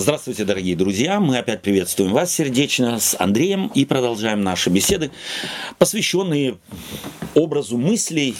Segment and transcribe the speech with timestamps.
[0.00, 1.18] Здравствуйте, дорогие друзья!
[1.18, 5.10] Мы опять приветствуем вас сердечно с Андреем и продолжаем наши беседы,
[5.76, 6.56] посвященные
[7.34, 8.36] образу мыслей,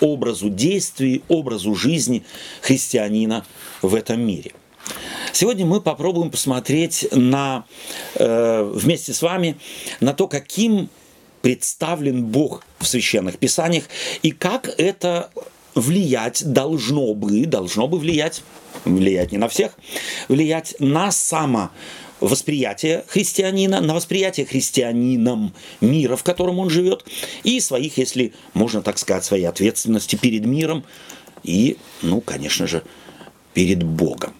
[0.00, 2.24] образу действий, образу жизни
[2.62, 3.44] христианина
[3.82, 4.52] в этом мире.
[5.34, 7.66] Сегодня мы попробуем посмотреть на,
[8.14, 9.58] э, вместе с вами
[10.00, 10.88] на то, каким
[11.42, 13.84] представлен Бог в священных писаниях
[14.22, 15.30] и как это
[15.74, 18.42] влиять должно бы, должно бы влиять,
[18.84, 19.76] влиять не на всех,
[20.28, 21.70] влиять на само
[22.20, 27.04] восприятие христианина, на восприятие христианином мира, в котором он живет,
[27.42, 30.84] и своих, если можно так сказать, своей ответственности перед миром
[31.42, 32.82] и, ну, конечно же,
[33.52, 34.34] перед Богом.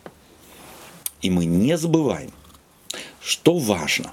[1.23, 2.33] И мы не забываем,
[3.21, 4.13] что важно,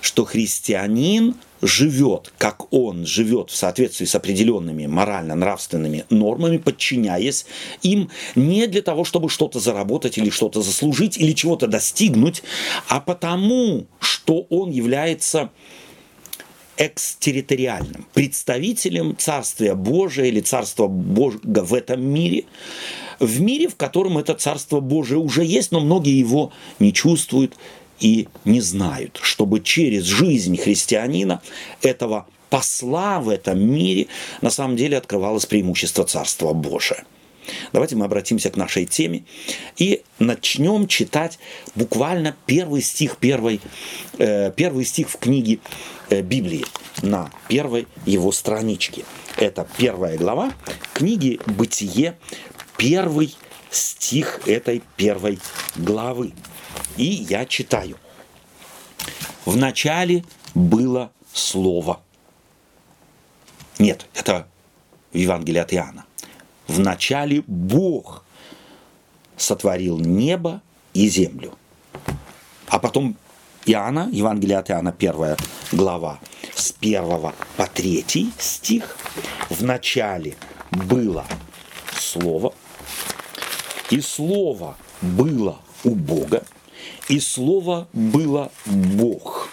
[0.00, 1.34] что христианин
[1.66, 7.46] живет, как он живет в соответствии с определенными морально-нравственными нормами, подчиняясь
[7.82, 12.42] им не для того, чтобы что-то заработать или что-то заслужить или чего-то достигнуть,
[12.88, 15.50] а потому, что он является
[16.76, 22.44] экстерриториальным представителем Царствия Божия или Царства Божьего в этом мире,
[23.20, 27.54] в мире, в котором это Царство Божие уже есть, но многие его не чувствуют
[28.04, 31.40] и не знают, чтобы через жизнь христианина
[31.80, 34.08] этого посла в этом мире
[34.42, 37.06] на самом деле открывалось преимущество Царства Божия.
[37.72, 39.24] Давайте мы обратимся к нашей теме
[39.78, 41.38] и начнем читать
[41.74, 43.62] буквально первый стих, первый,
[44.18, 45.60] э, первый стих в книге
[46.10, 46.66] э, Библии
[47.00, 49.06] на первой его страничке.
[49.38, 50.52] Это первая глава
[50.92, 52.18] книги «Бытие»,
[52.76, 53.34] первый
[53.70, 55.38] стих этой первой
[55.74, 56.32] главы.
[56.96, 57.98] И я читаю.
[59.44, 62.00] В начале было Слово.
[63.78, 64.46] Нет, это
[65.12, 66.04] в Евангелии от Иоанна.
[66.68, 68.24] В начале Бог
[69.36, 70.62] сотворил небо
[70.92, 71.58] и землю.
[72.68, 73.16] А потом
[73.66, 75.36] Иоанна, Евангелие от Иоанна, первая
[75.72, 76.20] глава,
[76.54, 78.96] с первого по третий стих.
[79.50, 80.36] В начале
[80.70, 81.24] было
[81.98, 82.54] Слово,
[83.90, 86.44] и Слово было у Бога,
[87.08, 89.50] и Слово было Бог.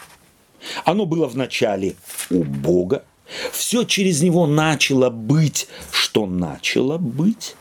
[0.86, 1.96] Оно было в начале
[2.30, 3.04] у Бога.
[3.52, 7.56] Все через него начало быть, что начало быть.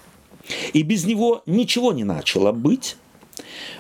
[0.73, 2.97] И без него ничего не начало быть.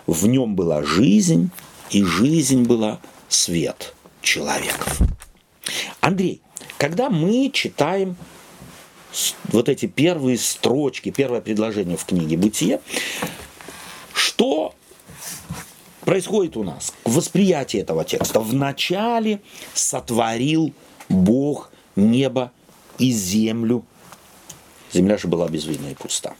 [0.07, 1.51] В нем была жизнь,
[1.91, 5.01] и жизнь была свет человеков.
[6.01, 6.41] Андрей,
[6.79, 8.17] когда мы читаем
[9.45, 12.81] вот эти первые строчки, первое предложение в книге «Бытие»,
[16.05, 16.93] происходит у нас?
[17.05, 18.41] Восприятие этого текста.
[18.41, 19.41] Вначале
[19.75, 20.73] сотворил
[21.09, 22.53] Бог небо
[22.99, 23.85] и землю.
[24.93, 26.35] Земля же была безвидна и пуста.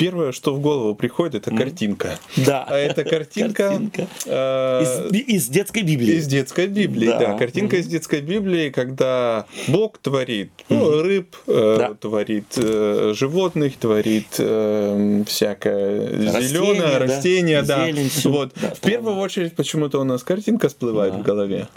[0.00, 2.18] Первое, что в голову приходит, это картинка.
[2.38, 2.64] Да.
[2.66, 3.68] А эта картинка...
[3.68, 4.06] картинка.
[4.24, 6.14] Э, из, из детской Библии.
[6.14, 7.18] Из детской Библии, да.
[7.18, 7.36] да.
[7.36, 11.94] Картинка mm из детской Библии, когда Бог творит mm рыб, э, да.
[11.94, 17.84] творит э, животных, творит э, всякое зеленое, растение, да.
[17.84, 18.52] Зелень, вот.
[18.60, 21.18] Да, в первую очередь почему-то у нас картинка всплывает да.
[21.18, 21.68] в голове.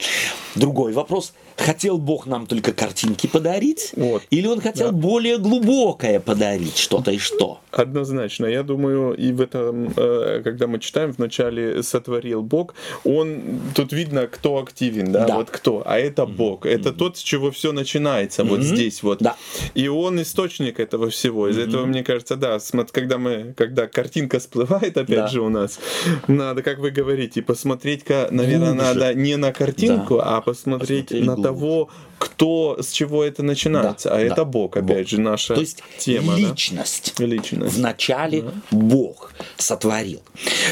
[0.56, 1.34] Другой вопрос.
[1.58, 3.92] Хотел Бог нам только картинки подарить?
[3.96, 4.24] Вот.
[4.30, 4.98] Или он хотел да.
[4.98, 7.60] более глубокое подарить что-то и что?
[7.72, 8.13] Однозначно.
[8.48, 13.42] Я думаю, и в этом, э, когда мы читаем, вначале сотворил Бог, он,
[13.76, 15.36] тут видно, кто активен, да, да.
[15.36, 15.84] вот кто.
[15.86, 16.66] А это Бог.
[16.66, 16.98] Это mm-hmm.
[16.98, 18.50] тот, с чего все начинается, mm-hmm.
[18.50, 19.20] вот здесь вот.
[19.20, 19.36] Да.
[19.76, 21.48] И он источник этого всего.
[21.48, 21.70] Из mm-hmm.
[21.70, 22.58] этого, мне кажется, да,
[22.92, 25.28] когда мы, когда картинка всплывает, опять да.
[25.28, 25.80] же, у нас,
[26.28, 28.94] надо, как вы говорите, посмотреть, наверное, Глубже.
[28.94, 30.38] надо не на картинку, да.
[30.38, 34.10] а посмотреть, посмотреть на того, кто, с чего это начинается.
[34.10, 35.08] Да, а да, это Бог, опять Бог.
[35.08, 36.36] же, наша То есть тема.
[36.36, 37.14] Личность.
[37.18, 37.26] Да?
[37.26, 37.76] Личность.
[37.76, 38.52] Вначале да.
[38.72, 40.22] Бог сотворил.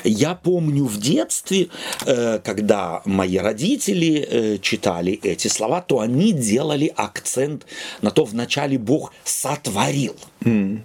[0.03, 1.67] Я помню в детстве,
[2.05, 7.65] э, когда мои родители э, читали эти слова, то они делали акцент
[8.01, 10.15] на то, вначале Бог сотворил.
[10.41, 10.81] Mm.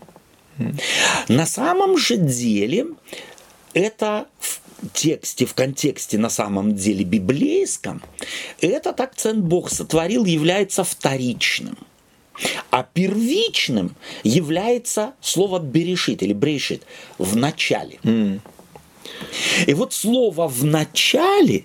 [0.59, 0.81] Mm.
[1.29, 2.87] На самом же деле
[3.75, 4.27] это
[4.93, 8.03] тексте, в контексте на самом деле библейском,
[8.61, 11.77] этот акцент Бог сотворил является вторичным.
[12.71, 16.83] А первичным является слово берешит или брешит
[17.17, 17.99] в начале.
[18.03, 18.41] Mm.
[19.67, 21.65] И вот слово в начале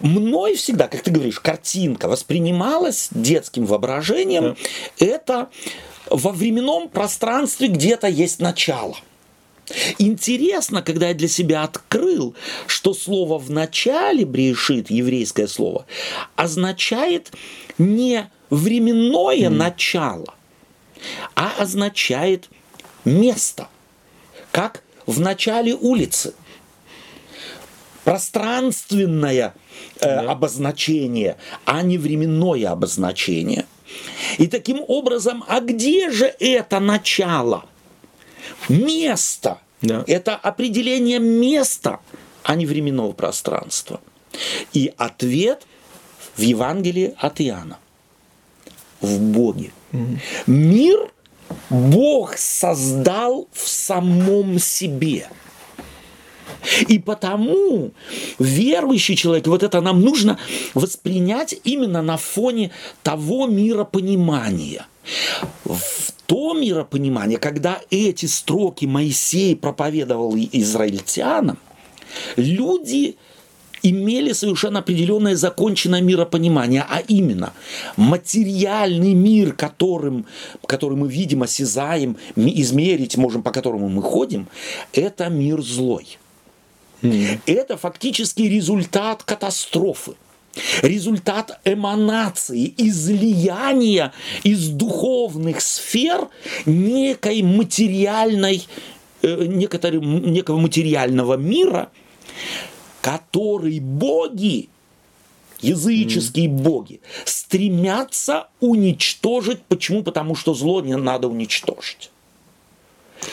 [0.00, 4.44] мной всегда, как ты говоришь, картинка воспринималась детским воображением.
[4.44, 4.56] Yeah.
[4.98, 5.50] Это
[6.10, 8.96] во временном пространстве где-то есть начало–
[9.98, 12.34] Интересно, когда я для себя открыл,
[12.66, 15.86] что слово в начале брешит, еврейское слово,
[16.36, 17.32] означает
[17.78, 19.48] не временное mm.
[19.48, 20.34] начало,
[21.34, 22.48] а означает
[23.04, 23.68] место.
[24.50, 26.34] Как в начале улицы.
[28.04, 29.54] Пространственное
[30.00, 30.30] э, да.
[30.32, 33.66] обозначение, а не временное обозначение.
[34.38, 37.64] И таким образом, а где же это начало?
[38.68, 39.58] Место.
[39.82, 40.04] Да.
[40.06, 42.00] Это определение места,
[42.42, 44.00] а не временного пространства.
[44.72, 45.66] И ответ
[46.36, 47.78] в Евангелии от Иоанна.
[49.00, 49.72] В Боге.
[49.92, 50.18] Угу.
[50.46, 51.10] Мир
[51.68, 55.28] Бог создал в самом себе.
[56.88, 57.90] И потому
[58.38, 60.38] верующий человек, вот это нам нужно
[60.74, 62.70] воспринять именно на фоне
[63.02, 64.86] того миропонимания.
[65.64, 71.58] В то миропонимание, когда эти строки Моисей проповедовал израильтянам,
[72.36, 73.16] люди
[73.82, 77.52] имели совершенно определенное законченное миропонимание, а именно
[77.96, 80.26] материальный мир, которым,
[80.66, 84.48] который мы видим, осязаем, измерить можем, по которому мы ходим,
[84.92, 86.18] это мир злой.
[87.02, 87.40] Mm.
[87.46, 90.14] Это фактически результат катастрофы
[90.82, 94.12] результат эманации, излияния
[94.42, 96.28] из духовных сфер
[96.66, 98.66] некой материальной,
[99.22, 101.90] э, некого материального мира,
[103.00, 104.68] который боги,
[105.60, 106.62] языческие mm.
[106.62, 109.62] боги, стремятся уничтожить.
[109.62, 110.02] Почему?
[110.02, 112.10] Потому что зло не надо уничтожить.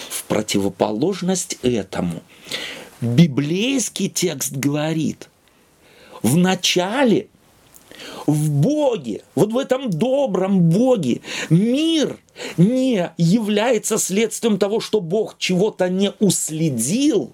[0.09, 2.21] В противоположность этому
[3.01, 5.29] библейский текст говорит,
[6.21, 7.27] в начале
[8.27, 12.17] в Боге, вот в этом добром Боге, мир
[12.57, 17.31] не является следствием того, что Бог чего-то не уследил,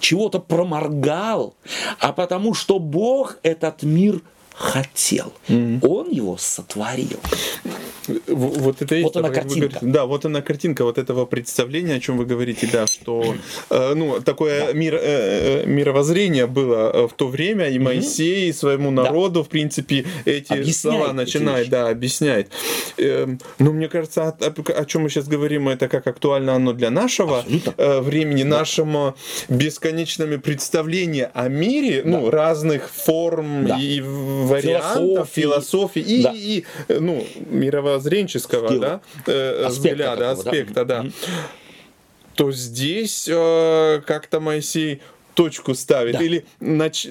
[0.00, 1.54] чего-то проморгал,
[1.98, 4.20] а потому что Бог этот мир
[4.54, 5.32] хотел.
[5.48, 5.86] Mm-hmm.
[5.86, 7.20] Он его сотворил.
[8.26, 9.68] Вот это вот она картинка.
[9.68, 13.34] Говорите, да, вот она картинка вот этого представления, о чем вы говорите, да, что
[13.70, 14.72] э, ну такое да.
[14.72, 18.52] мир, э, э мировоззрение было э, в то время, и Моисей mm-hmm.
[18.52, 19.44] своему народу, да.
[19.44, 22.50] в принципе, эти объясняет слова начинает, да, объясняет.
[22.98, 23.26] Э,
[23.58, 27.44] но мне кажется, о, о, чем мы сейчас говорим, это как актуально оно для нашего
[27.76, 28.58] э, времени, да.
[28.58, 29.14] нашему
[29.48, 32.10] бесконечными представления о мире, да.
[32.10, 33.78] ну разных форм да.
[33.78, 36.32] и вариантов, философии, и, да.
[36.34, 37.26] и ну,
[37.92, 41.02] мировоззренческого да, э, взгляда, такого, аспекта, да.
[41.02, 41.10] да.
[42.34, 45.02] То здесь э, как-то Моисей
[45.34, 46.22] точку ставит да.
[46.22, 47.08] или нач...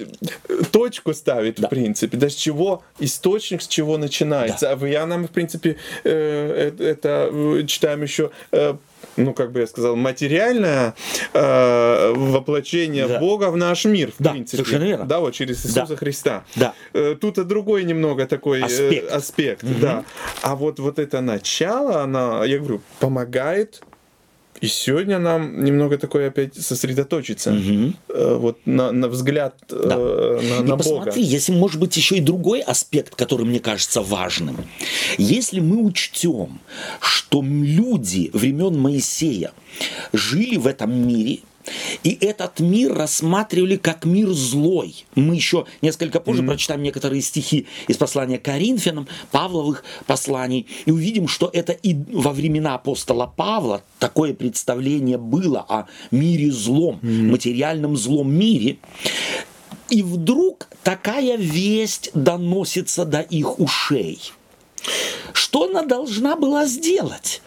[0.70, 1.66] точку ставит да.
[1.66, 4.72] в принципе да с чего источник с чего начинается да.
[4.72, 8.76] а в Иоанном в принципе э, э это э, читаем еще э,
[9.16, 10.94] ну, как бы я сказал, материальное
[11.32, 13.18] э, воплощение да.
[13.18, 14.58] Бога в наш мир, в да, принципе.
[14.58, 15.04] Совершенно верно.
[15.06, 15.96] Да, вот через Иисуса да.
[15.96, 16.44] Христа.
[16.56, 16.74] Да.
[16.92, 19.74] Э, тут и другой немного такой аспект, э, аспект угу.
[19.80, 20.04] да.
[20.42, 23.82] А вот, вот это начало, она, я говорю, помогает
[24.62, 27.92] и сегодня нам немного такое опять сосредоточиться угу.
[28.08, 29.96] э, вот на, на взгляд э, да.
[29.96, 31.20] на, и на посмотри, Бога.
[31.20, 34.56] если может быть еще и другой аспект, который мне кажется важным.
[35.18, 36.60] Если мы учтем,
[37.00, 39.50] что люди времен Моисея
[40.12, 41.40] жили в этом мире,
[42.02, 45.04] и этот мир рассматривали как мир злой.
[45.14, 46.46] Мы еще несколько позже mm-hmm.
[46.46, 52.74] прочитаем некоторые стихи из послания Коринфянам, Павловых посланий, и увидим, что это и во времена
[52.74, 57.30] апостола Павла такое представление было о мире злом, mm-hmm.
[57.30, 58.78] материальном злом мире.
[59.90, 64.32] И вдруг такая весть доносится до их ушей–
[65.32, 67.42] что она должна была сделать?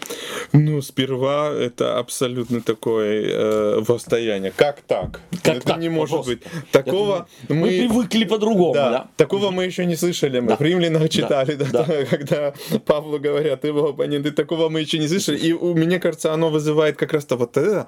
[0.53, 4.53] Ну, сперва это абсолютно такое э, восстояние.
[4.55, 5.21] Как так?
[5.43, 5.77] Как это так?
[5.79, 6.27] не может Вопрос.
[6.27, 6.43] быть.
[6.71, 7.55] Такого мы...
[7.55, 9.07] мы привыкли по-другому, да, да?
[9.17, 10.39] Такого мы еще не слышали.
[10.39, 10.55] Мы да.
[10.55, 11.65] в Римлянах читали, да.
[11.71, 12.05] Да, да.
[12.09, 12.53] когда
[12.85, 15.37] Павлу говорят, его оппоненты, такого мы еще не слышали.
[15.37, 17.87] И мне кажется, оно вызывает как раз-то вот это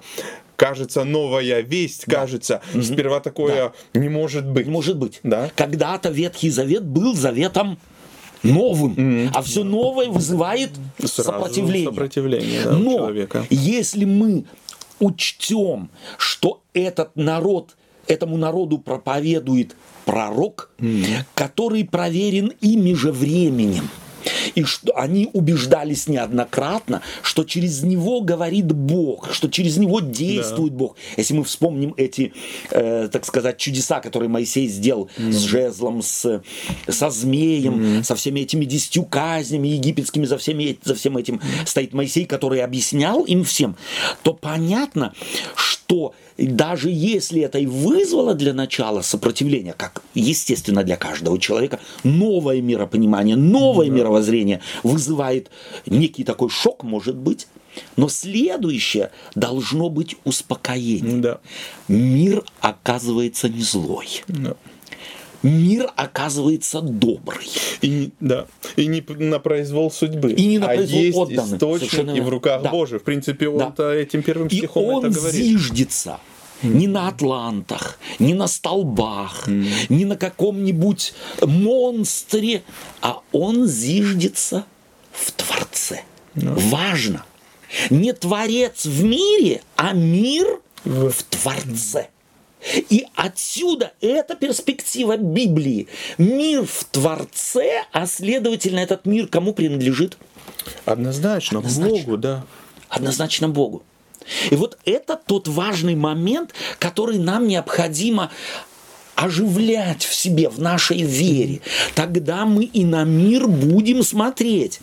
[0.56, 2.16] кажется новая весть, да.
[2.16, 2.82] кажется, угу.
[2.82, 4.00] сперва такое да.
[4.00, 4.66] не может быть.
[4.66, 5.20] Не может быть.
[5.22, 5.50] Да.
[5.54, 7.78] Когда-то Ветхий Завет был заветом
[8.42, 9.30] новым, mm-hmm.
[9.34, 11.88] а все новое вызывает Сразу сопротивление.
[11.88, 13.46] сопротивление да, Но человека.
[13.50, 14.44] если мы
[15.00, 17.76] учтем, что этот народ,
[18.06, 21.24] этому народу проповедует пророк, mm-hmm.
[21.34, 23.88] который проверен ими же временем,
[24.54, 30.78] и что они убеждались неоднократно, что через него говорит Бог, что через него действует да.
[30.78, 30.96] Бог.
[31.16, 32.32] Если мы вспомним эти,
[32.70, 35.32] э, так сказать, чудеса, которые Моисей сделал mm.
[35.32, 36.42] с жезлом, с,
[36.88, 38.04] со змеем, mm.
[38.04, 43.24] со всеми этими десятью казнями египетскими, за, всеми, за всем этим стоит Моисей, который объяснял
[43.24, 43.76] им всем,
[44.22, 45.14] то понятно,
[45.54, 46.14] что
[46.46, 53.36] даже если это и вызвало для начала сопротивление, как естественно для каждого человека, новое миропонимание,
[53.36, 53.92] новое да.
[53.92, 55.50] мировоззрение вызывает
[55.86, 57.48] некий такой шок, может быть,
[57.96, 61.18] Но следующее должно быть успокоение.
[61.18, 61.40] Да.
[61.86, 64.22] Мир оказывается не злой.
[64.26, 64.56] Да.
[65.42, 67.48] Мир оказывается добрый.
[67.80, 68.46] И, да.
[68.76, 70.32] и не на произвол судьбы.
[70.32, 71.54] И не на а произвол есть отданы.
[71.56, 72.70] источник Совершенно и в руках да.
[72.70, 73.02] Божьих.
[73.02, 73.94] В принципе, он-то Да.
[73.94, 75.40] этим первым И стихом он это говорит.
[75.40, 76.18] зиждется
[76.62, 82.62] не на атлантах, не на столбах, не на каком-нибудь монстре,
[83.00, 84.64] а он зиждется
[85.12, 86.02] в Творце.
[86.34, 87.24] Важно.
[87.90, 92.08] Не Творец в мире, а мир В- в Творце.
[92.90, 95.88] И отсюда эта перспектива Библии.
[96.18, 100.16] Мир в Творце, а следовательно этот мир кому принадлежит?
[100.84, 101.98] Однозначно, Однозначно.
[101.98, 102.44] Богу, да.
[102.88, 103.82] Однозначно Богу.
[104.50, 108.30] И вот это тот важный момент, который нам необходимо
[109.18, 111.60] оживлять в себе, в нашей вере.
[111.96, 114.78] Тогда мы и на мир будем смотреть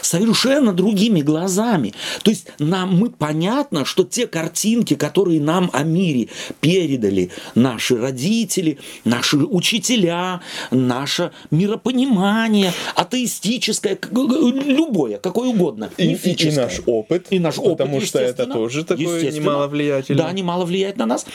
[0.00, 1.92] совершенно другими глазами.
[2.22, 6.28] То есть нам мы понятно, что те картинки, которые нам о мире
[6.60, 17.26] передали наши родители, наши учителя, наше миропонимание, атеистическое, любое, какое угодно, И, и- наш опыт.
[17.30, 20.22] И наш опыт, Потому что это тоже такое немало влиятельно.
[20.22, 21.26] Да, немало влияет на нас.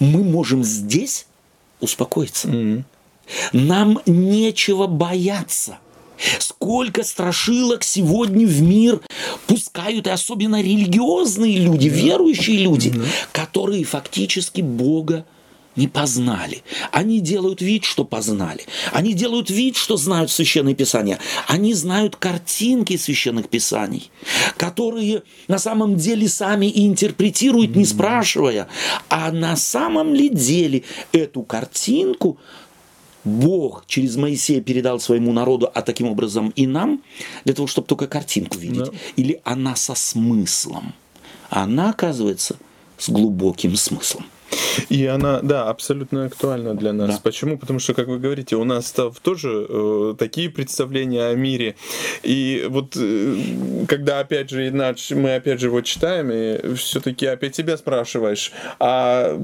[0.00, 1.26] Мы можем здесь
[1.84, 2.48] успокоиться.
[3.52, 5.78] Нам нечего бояться.
[6.38, 9.00] Сколько страшилок сегодня в мир
[9.46, 12.94] пускают, и особенно религиозные люди, верующие люди,
[13.32, 15.26] которые фактически Бога
[15.76, 16.62] не познали.
[16.92, 18.64] Они делают вид, что познали.
[18.92, 21.18] Они делают вид, что знают Священное Писание.
[21.48, 24.10] Они знают картинки Священных Писаний,
[24.56, 28.68] которые на самом деле сами и интерпретируют, не спрашивая.
[29.08, 32.38] А на самом ли деле эту картинку
[33.24, 37.02] Бог через Моисея передал своему народу, а таким образом и нам,
[37.44, 38.84] для того, чтобы только картинку видеть?
[38.84, 38.90] Да.
[39.16, 40.94] Или она со смыслом?
[41.48, 42.56] Она, оказывается,
[42.98, 44.26] с глубоким смыслом.
[44.88, 47.10] И она, да, абсолютно актуальна для нас.
[47.16, 47.20] Да.
[47.22, 47.58] Почему?
[47.58, 51.74] Потому что, как вы говорите, у нас там тоже э, такие представления о мире.
[52.22, 53.36] И вот э,
[53.88, 59.38] когда, опять же, иначе мы опять же его читаем, и все-таки опять себя спрашиваешь, а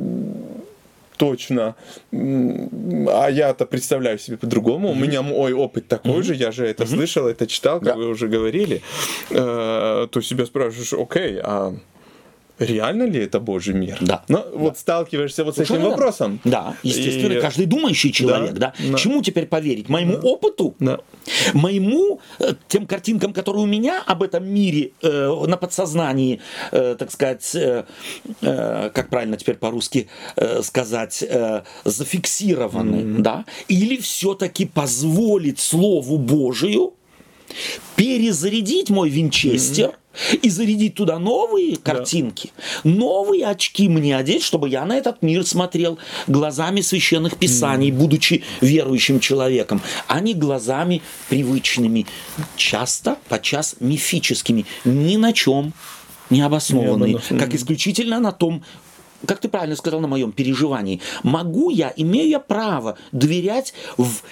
[1.17, 1.75] точно.
[2.13, 4.91] А я-то представляю себе по-другому.
[4.91, 7.97] У меня мой опыт такой же, я же это слышал, это читал, как Да.
[7.97, 8.81] вы уже говорили.
[9.31, 11.75] Э, То себя спрашиваешь, окей, а
[12.61, 13.99] реально ли это Божий мир?
[14.01, 14.23] Да.
[14.29, 15.97] Ну, вот сталкиваешься вот с этим Совершенно верно.
[15.97, 16.41] вопросом.
[16.45, 18.73] Да, естественно, И- каждый думающий человек, да.
[18.79, 18.97] да.
[18.99, 19.89] Чему теперь поверить?
[19.89, 20.75] Моему опыту?
[20.79, 20.99] Да.
[21.55, 26.41] Моему, э, тем картинкам, которые у меня об этом мире э, на подсознании,
[26.73, 27.85] э, так сказать, э,
[28.43, 33.45] э, как правильно теперь по-русски э, сказать, э, зафиксированы, да?
[33.69, 36.95] Или все-таки позволить Слову Божию
[37.97, 39.99] перезарядить мой винчестер
[40.43, 42.51] и зарядить туда новые картинки,
[42.85, 49.21] новые очки мне одеть, чтобы я на этот мир смотрел глазами священных писаний, будучи верующим
[49.21, 52.07] человеком, а не глазами привычными,
[52.57, 55.73] часто, подчас мифическими, ни на чем
[56.29, 57.47] не обоснованные, обоснованные.
[57.47, 58.65] как исключительно на том,
[59.27, 61.01] как ты правильно сказал, на моем переживании.
[61.23, 64.23] Могу я, имею я право доверять в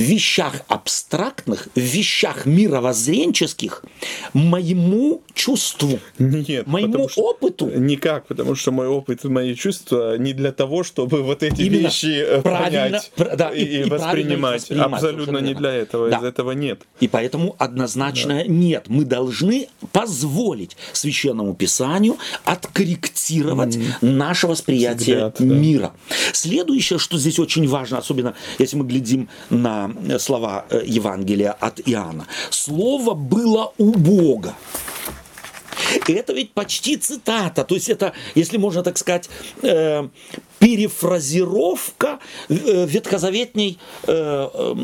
[0.00, 3.84] вещах абстрактных, в вещах мировоззренческих
[4.32, 7.66] моему чувству, Нет, моему что- опыту.
[7.74, 11.86] Никак, потому что мой опыт и мои чувства не для того, чтобы вот эти Именно.
[11.86, 14.60] вещи э, понять пр- да, и, и- и воспринимать.
[14.62, 16.18] воспринимать, Абсолютно не для этого, Да.
[16.18, 16.80] из этого нет.
[17.00, 18.84] И поэтому однозначно нет.
[18.88, 25.44] Мы должны позволить священному писанию откорректировать наше восприятие Взгляд, да.
[25.44, 25.92] мира.
[26.32, 31.80] Следующее, что здесь очень важно, особенно если мы глядим на э, слова э, Евангелия от
[31.86, 32.26] Иоанна.
[32.50, 34.54] Слово было у Бога.
[36.06, 39.28] И это ведь почти цитата, то есть это, если можно так сказать,
[39.62, 40.08] э,
[40.58, 42.18] перефразировка
[42.48, 44.74] э, ветхозаветней, э,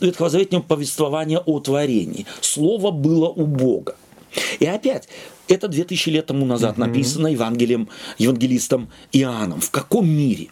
[0.00, 2.26] ветхозаветнего повествования о творении.
[2.40, 3.96] Слово было у Бога.
[4.60, 5.08] И опять,
[5.48, 7.88] это 2000 лет тому назад написано Евангелием,
[8.18, 9.60] евангелистом Иоанном.
[9.60, 10.48] В каком мире?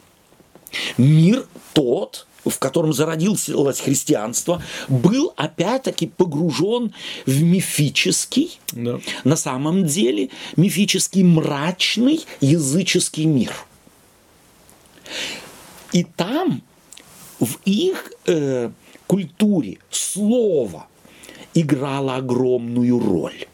[0.97, 6.93] Мир тот, в котором зародилось христианство, был опять-таки погружен
[7.27, 9.01] в мифический, Да.
[9.25, 13.53] на самом деле мифический мрачный языческий мир.
[15.93, 16.63] И там,
[17.41, 18.71] в их э,
[19.07, 20.87] культуре, слово
[21.55, 23.47] играло огромную роль.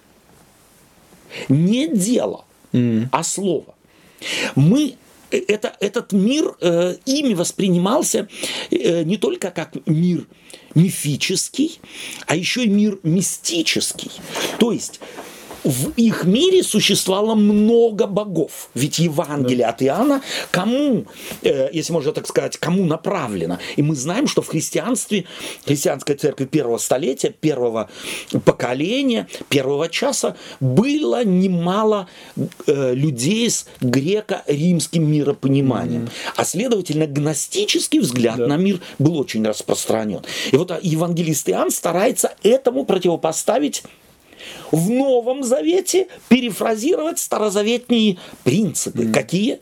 [1.48, 3.74] Не дело, а слово.
[4.54, 4.96] Мы
[5.38, 8.28] это, этот мир э, ими воспринимался
[8.70, 10.26] э, не только как мир
[10.74, 11.80] мифический,
[12.26, 14.10] а еще и мир мистический.
[14.58, 15.00] То есть
[15.64, 18.70] в их мире существовало много богов.
[18.74, 19.70] Ведь Евангелие да.
[19.70, 21.06] от Иоанна кому,
[21.42, 23.58] э, если можно так сказать, кому направлено?
[23.76, 25.24] И мы знаем, что в христианстве,
[25.64, 27.90] христианской церкви первого столетия, первого
[28.44, 32.08] поколения, первого часа было немало
[32.66, 36.04] э, людей с греко-римским миропониманием.
[36.04, 36.32] Mm-hmm.
[36.36, 38.46] А следовательно, гностический взгляд да.
[38.46, 40.22] на мир был очень распространен.
[40.50, 43.82] И вот евангелист Иоанн старается этому противопоставить
[44.70, 49.04] в Новом Завете перефразировать старозаветные принципы.
[49.04, 49.12] Mm.
[49.12, 49.60] Какие?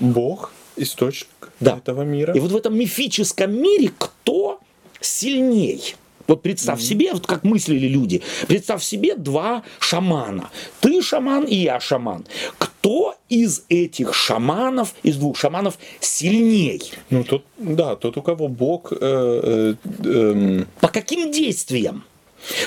[0.00, 1.76] Бог, источник да.
[1.76, 2.34] этого мира.
[2.34, 4.60] И вот в этом мифическом мире кто
[5.00, 5.94] сильней?
[6.26, 6.82] Вот представь mm-hmm.
[6.82, 10.50] себе, вот как мыслили люди, представь себе два шамана.
[10.80, 12.26] Ты шаман и я шаман.
[12.58, 16.92] Кто из этих шаманов, из двух шаманов сильней?
[17.08, 18.92] Ну, тот, да, тот, у кого Бог...
[18.92, 22.04] Э, э, э, По каким действиям?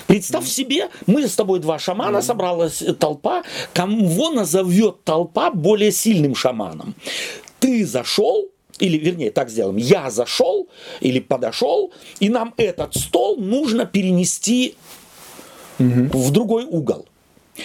[0.08, 6.96] Представь себе, мы с тобой два шамана, собралась толпа, кого назовет толпа более сильным шаманом?
[7.60, 10.68] Ты зашел, или вернее так сделаем, я зашел
[11.00, 14.76] или подошел, и нам этот стол нужно перенести
[15.80, 16.10] угу.
[16.18, 17.06] в другой угол.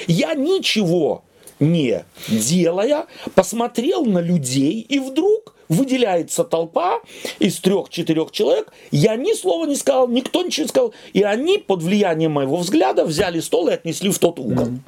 [0.06, 1.24] Я ничего
[1.58, 7.00] не делая, посмотрел на людей, и вдруг выделяется толпа
[7.38, 11.82] из трех-четырех человек, я ни слова не сказал, никто ничего не сказал, и они под
[11.82, 14.66] влиянием моего взгляда взяли стол и отнесли в тот угол.
[14.66, 14.78] Mm.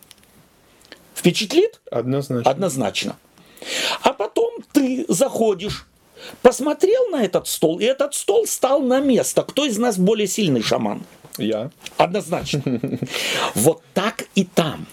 [1.15, 1.81] Впечатлит?
[1.91, 2.51] Однозначно.
[2.51, 3.17] Однозначно.
[4.03, 5.87] А потом ты заходишь,
[6.43, 9.43] посмотрел на этот стол, и этот стол стал на место.
[9.43, 11.03] Кто из нас более сильный шаман?
[11.39, 11.71] Я.
[11.97, 12.63] Однозначно.
[13.55, 14.87] Вот так и там.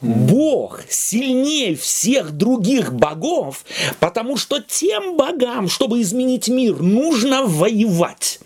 [0.00, 3.64] Бог сильнее всех других богов,
[3.98, 8.40] потому что тем богам, чтобы изменить мир, нужно воевать.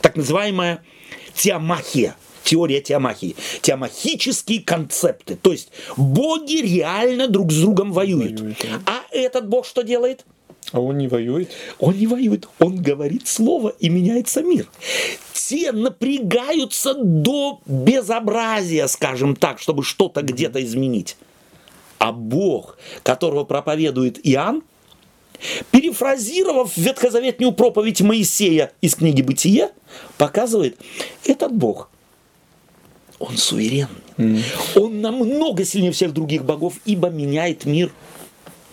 [0.00, 0.82] Так называемая
[1.34, 5.36] теомахия теория теомахии, теомахические концепты.
[5.36, 8.40] То есть боги реально друг с другом воюют.
[8.40, 8.56] воюют
[8.86, 10.24] А этот бог что делает?
[10.72, 11.52] А он не воюет?
[11.78, 12.48] Он не воюет.
[12.58, 14.66] Он говорит слово, и меняется мир
[15.52, 21.16] все напрягаются до безобразия, скажем так, чтобы что-то где-то изменить.
[21.98, 24.62] А Бог, которого проповедует Иоанн,
[25.70, 29.72] перефразировав ветхозаветную проповедь Моисея из книги «Бытие»,
[30.16, 30.78] показывает,
[31.24, 31.90] этот Бог,
[33.18, 33.88] он суверенный.
[34.16, 34.42] Mm.
[34.76, 37.92] Он намного сильнее всех других богов, ибо меняет мир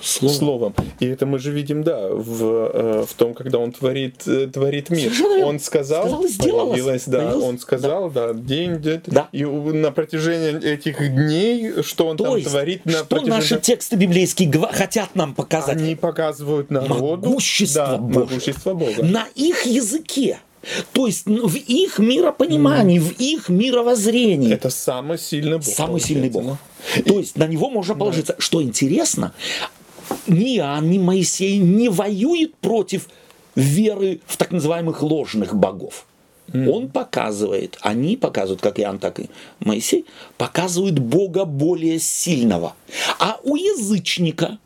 [0.02, 0.36] Словом.
[0.36, 0.76] Словом.
[1.00, 4.90] И это мы же видим, да, в, э, в том, когда он творит, э, творит
[4.90, 5.12] мир.
[5.14, 7.46] Совершенно он сказал, сказал сделалось, да, появилось.
[7.46, 9.28] он сказал, да, да день, да.
[9.32, 13.36] и на протяжении этих дней, что он То там есть, творит на что протяжении...
[13.36, 15.78] наши тексты библейские хотят нам показать?
[15.78, 19.04] Они показывают народу могущество, да, Божие, могущество Бога.
[19.04, 20.40] На их языке.
[20.94, 23.02] То есть в их миропонимании, mm.
[23.02, 24.54] в их мировоззрении.
[24.54, 25.66] Это самый сильный Бог.
[25.66, 26.58] Самый сильный Бог.
[27.06, 28.34] То есть на него можно положиться.
[28.34, 28.42] Да.
[28.42, 29.34] Что интересно,
[30.30, 33.10] ни Иоанн, ни Моисей не воюет против
[33.56, 36.06] веры в так называемых ложных богов.
[36.48, 36.70] Mm.
[36.70, 40.06] Он показывает, они показывают, как Иоанн, так и Моисей,
[40.38, 42.74] показывают Бога более сильного.
[43.20, 44.58] А у язычника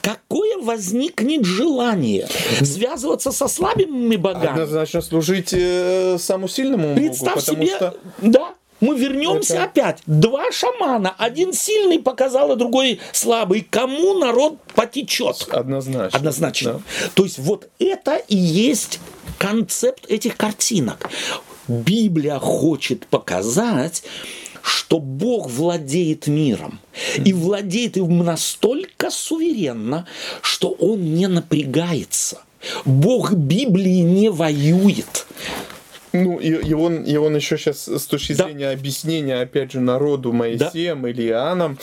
[0.00, 2.28] Какое возникнет желание
[2.62, 4.50] связываться со слабыми богами?
[4.50, 7.96] Однозначно служить э, самому сильному Представь Богу, себе, что...
[8.20, 9.64] да, мы вернемся Это...
[9.64, 10.02] опять.
[10.06, 11.14] Два шамана.
[11.16, 13.66] Один сильный показал, а другой слабый.
[13.68, 15.48] Кому народ потечет?
[15.50, 16.18] Однозначно.
[16.18, 16.72] Однозначно.
[16.72, 16.80] Да.
[17.14, 19.00] То есть вот это и есть
[19.38, 21.08] концепт этих картинок.
[21.66, 24.02] Библия хочет показать,
[24.62, 26.80] что Бог владеет миром.
[27.24, 30.06] И владеет им настолько суверенно,
[30.42, 32.42] что Он не напрягается.
[32.84, 35.26] Бог Библии не воюет.
[36.14, 38.44] Ну, и, и, он, и он еще сейчас с точки да.
[38.44, 41.10] зрения объяснения, опять же, народу Моисеем да.
[41.10, 41.76] или Иоанном,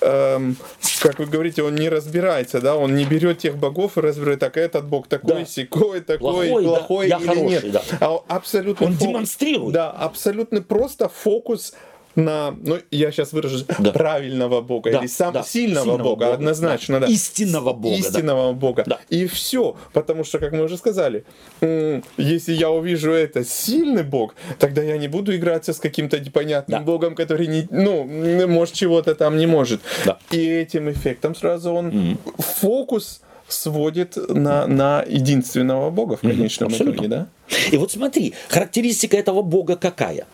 [0.00, 0.56] эм,
[1.00, 4.56] как вы говорите, он не разбирается, да, он не берет тех богов и разбирает, так
[4.56, 5.44] этот бог такой, да.
[5.46, 7.16] секой, такой, плохой, плохой да.
[7.18, 7.70] или хороший, нет.
[7.70, 7.82] Да.
[8.00, 9.72] А абсолютно он фокус, демонстрирует.
[9.72, 11.72] Да, абсолютно просто фокус
[12.16, 13.92] на, ну, я сейчас выражу, да.
[13.92, 15.42] правильного Бога да, или сам да.
[15.42, 17.06] сильного, сильного Бога, Бога, однозначно, да.
[17.06, 17.12] да.
[17.12, 17.96] Истинного Бога.
[17.96, 18.58] Истинного да.
[18.58, 18.84] Бога.
[18.86, 19.00] Да.
[19.10, 19.76] И все.
[19.92, 21.24] Потому что, как мы уже сказали,
[21.60, 26.84] если я увижу это сильный Бог, тогда я не буду играться с каким-то непонятным да.
[26.84, 28.04] Богом, который не, ну,
[28.48, 29.80] может, чего-то там не может.
[30.04, 30.18] Да.
[30.30, 32.42] И этим эффектом сразу он mm-hmm.
[32.60, 36.92] фокус сводит на, на единственного Бога в конечном mm-hmm.
[36.92, 37.26] итоге, да?
[37.70, 40.26] И вот смотри, характеристика этого Бога какая?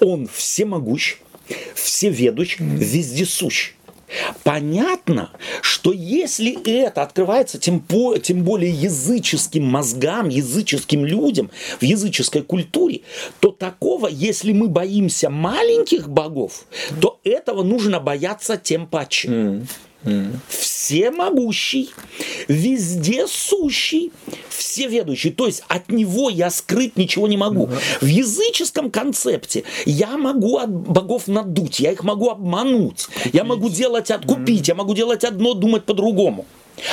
[0.00, 1.16] Он всемогущ,
[1.74, 3.72] всеведущ, вездесущ.
[4.44, 5.30] Понятно,
[5.62, 13.00] что если это открывается тем, по, тем более языческим мозгам, языческим людям в языческой культуре,
[13.40, 16.66] то такого, если мы боимся маленьких богов,
[17.00, 19.28] то этого нужно бояться тем паче.
[19.28, 19.66] Mm.
[20.04, 20.36] Mm.
[20.48, 21.90] Всемогущий,
[22.52, 24.12] везде сущий,
[24.48, 25.30] всеведущий.
[25.30, 27.66] То есть от него я скрыть ничего не могу.
[27.66, 27.98] Mm-hmm.
[28.00, 33.34] В языческом концепте я могу от богов надуть, я их могу обмануть, купить.
[33.34, 34.68] я могу делать откупить, mm-hmm.
[34.68, 36.46] я могу делать одно, думать по-другому.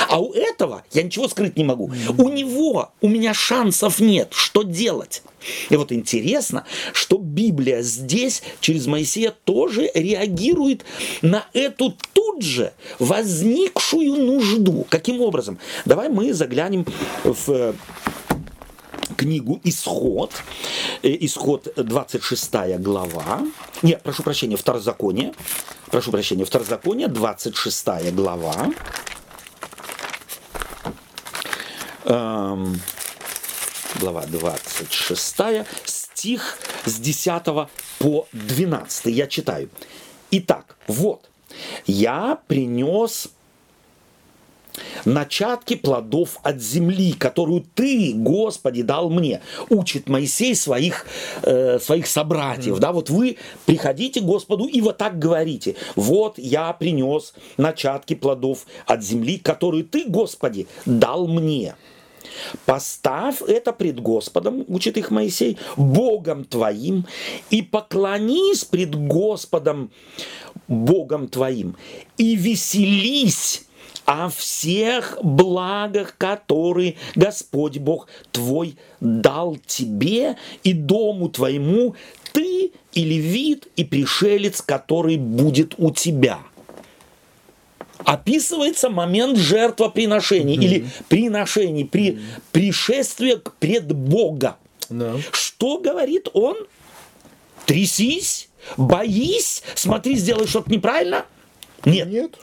[0.08, 1.90] А у этого я ничего скрыть не могу.
[2.18, 4.28] У него у меня шансов нет.
[4.32, 5.22] Что делать?
[5.70, 10.84] И вот интересно, что Библия здесь через Моисея тоже реагирует
[11.22, 11.96] на эту
[12.40, 14.86] тут же возникшую нужду.
[14.88, 15.58] Каким образом?
[15.84, 16.86] Давай мы заглянем
[17.22, 17.74] в э,
[19.16, 20.32] книгу «Исход»,
[21.02, 23.40] э, «Исход» 26 глава,
[23.82, 25.34] нет, прошу прощения, Второзаконие,
[25.90, 28.72] прошу прощения, Второзаконие, 26 глава,
[32.04, 32.80] эм,
[34.00, 35.36] глава 26,
[35.84, 39.06] стих с 10 по 12.
[39.06, 39.68] Я читаю.
[40.30, 41.29] Итак, вот,
[41.86, 43.30] я принес
[45.04, 51.06] начатки плодов от земли, которую ты, Господи, дал мне, учит Моисей своих,
[51.42, 52.78] э, своих собратьев.
[52.78, 53.36] Да, вот вы
[53.66, 55.76] приходите к Господу и вот так говорите.
[55.96, 61.74] Вот я принес начатки плодов от земли, которую ты, Господи, дал мне.
[62.66, 67.06] Поставь это пред Господом, учит их Моисей, Богом твоим,
[67.50, 69.90] и поклонись пред Господом,
[70.68, 71.76] Богом твоим,
[72.16, 73.64] и веселись
[74.04, 81.94] о всех благах, которые Господь Бог твой дал тебе и дому твоему,
[82.32, 86.40] ты и левит, и пришелец, который будет у тебя–
[88.04, 90.64] описывается момент жертвоприношения mm-hmm.
[90.64, 92.20] или приношений, при mm-hmm.
[92.52, 94.56] пришествия к пред Бога.
[94.88, 95.20] No.
[95.32, 96.56] Что говорит он?
[97.66, 101.24] Трясись, боись, смотри, сделай что-то неправильно.
[101.84, 102.08] Нет.
[102.08, 102.36] Нет.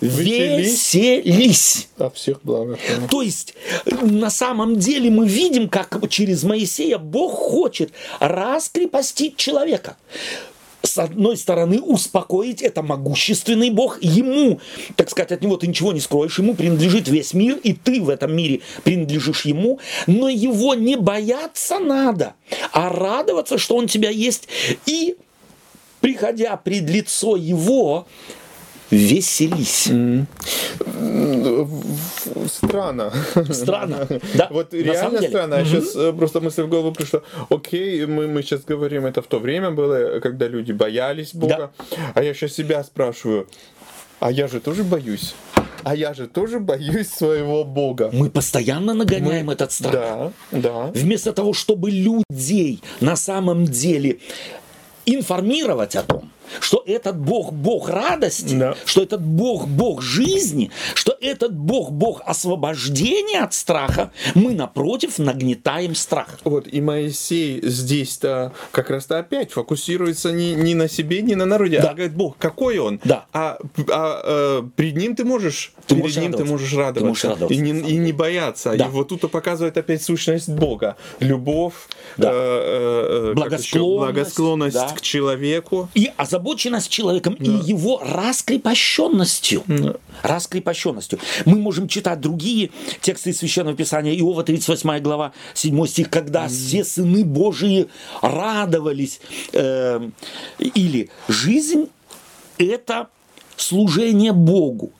[0.00, 1.88] Веселись.
[1.98, 2.78] О всех благах.
[3.10, 3.54] То есть,
[3.86, 9.96] на самом деле мы видим, как через Моисея Бог хочет раскрепостить человека
[10.88, 14.60] с одной стороны, успокоить, это могущественный Бог, ему,
[14.96, 18.08] так сказать, от него ты ничего не скроешь, ему принадлежит весь мир, и ты в
[18.08, 22.34] этом мире принадлежишь ему, но его не бояться надо,
[22.72, 24.48] а радоваться, что он тебя есть,
[24.86, 25.16] и
[26.00, 28.06] приходя пред лицо его,
[28.90, 29.90] веселись.
[32.46, 33.12] Странно.
[33.50, 34.06] Странно.
[34.34, 35.54] Да, вот реально странно.
[35.54, 35.64] Mm-hmm.
[35.64, 37.20] Сейчас э, просто мысль в голову пришла.
[37.50, 41.70] Окей, мы, мы сейчас говорим, это в то время было, когда люди боялись Бога.
[41.90, 41.96] Да.
[42.14, 43.46] А я сейчас себя спрашиваю,
[44.20, 45.34] а я же тоже боюсь.
[45.84, 48.10] А я же тоже боюсь своего Бога.
[48.12, 49.52] Мы постоянно нагоняем мы...
[49.52, 49.92] этот страх.
[49.92, 50.86] Да, да.
[50.94, 54.18] Вместо того, чтобы людей на самом деле
[55.06, 56.30] информировать о том,
[56.60, 58.74] что этот Бог Бог радости, да.
[58.84, 65.94] что этот Бог Бог жизни, что этот Бог Бог освобождения от страха, мы напротив нагнетаем
[65.94, 66.38] страх.
[66.44, 71.80] Вот и Моисей здесь-то как раз-то опять фокусируется не, не на себе, не на народе,
[71.80, 71.90] да.
[71.90, 73.26] а говорит Бог, какой он, да.
[73.32, 73.58] а,
[73.88, 76.44] а, а перед ним ты можешь, ты перед можешь ним радоваться.
[76.44, 77.54] ты можешь радоваться, ты можешь радоваться.
[77.54, 78.74] И, не, и не бояться.
[78.76, 78.86] Да.
[78.86, 81.74] И вот тут показывает опять сущность Бога, любовь,
[82.16, 82.30] да.
[82.32, 84.88] э, э, благосклонность, благосклонность да.
[84.88, 85.88] к человеку.
[85.94, 87.44] И озабоченность озабоченность человеком да.
[87.44, 89.62] и его раскрепощенностью.
[89.66, 89.96] Да.
[90.22, 91.18] Раскрепощенностью.
[91.44, 92.70] Мы можем читать другие
[93.00, 94.14] тексты Священного Писания.
[94.18, 96.48] Иова 38 глава 7 стих, когда mm.
[96.48, 97.88] все сыны Божии
[98.22, 99.20] радовались.
[99.52, 100.08] Э,
[100.58, 101.88] или жизнь
[102.58, 103.08] это
[103.56, 104.92] служение Богу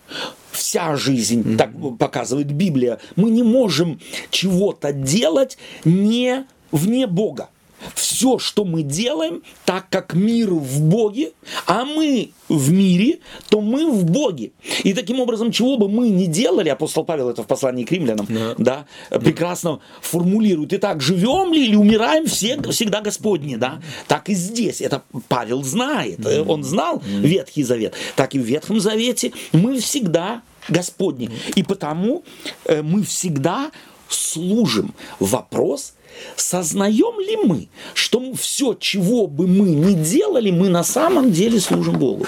[0.50, 1.56] вся жизнь, mm-hmm.
[1.56, 7.48] так показывает Библия, мы не можем чего-то делать не вне Бога
[7.94, 11.32] все, что мы делаем, так как мир в Боге,
[11.66, 14.52] а мы в мире, то мы в Боге.
[14.84, 18.26] И таким образом, чего бы мы ни делали, апостол Павел это в послании к римлянам,
[18.28, 18.54] да.
[18.58, 20.72] Да, прекрасно формулирует.
[20.74, 23.80] Итак, живем ли или умираем, все, всегда Господни, да?
[24.06, 24.80] Так и здесь.
[24.80, 26.20] Это Павел знает.
[26.46, 27.94] Он знал Ветхий Завет.
[28.16, 31.30] Так и в Ветхом Завете мы всегда Господни.
[31.54, 32.24] И потому
[32.64, 33.70] э, мы всегда
[34.08, 34.94] служим.
[35.18, 35.94] Вопрос–
[36.36, 41.98] Сознаем ли мы, что все, чего бы мы ни делали, мы на самом деле служим
[41.98, 42.26] Богу?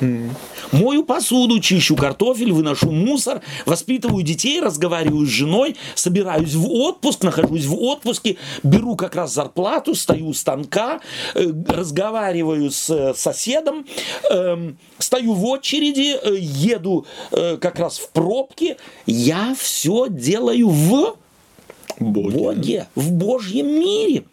[0.00, 0.30] Mm.
[0.72, 7.66] Мою посуду, чищу картофель, выношу мусор, воспитываю детей, разговариваю с женой, собираюсь в отпуск, нахожусь
[7.66, 11.00] в отпуске, беру как раз зарплату, стою у станка,
[11.34, 13.84] э, разговариваю с соседом,
[14.30, 18.76] э, стою в очереди, э, еду э, как раз в пробке.
[19.06, 21.16] Я все делаю в
[22.00, 24.24] Боге, Боге в Божьем мире.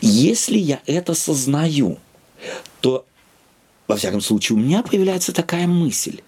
[0.00, 1.98] Если я это сознаю,
[2.80, 3.04] то,
[3.88, 6.20] во всяком случае, у меня появляется такая мысль.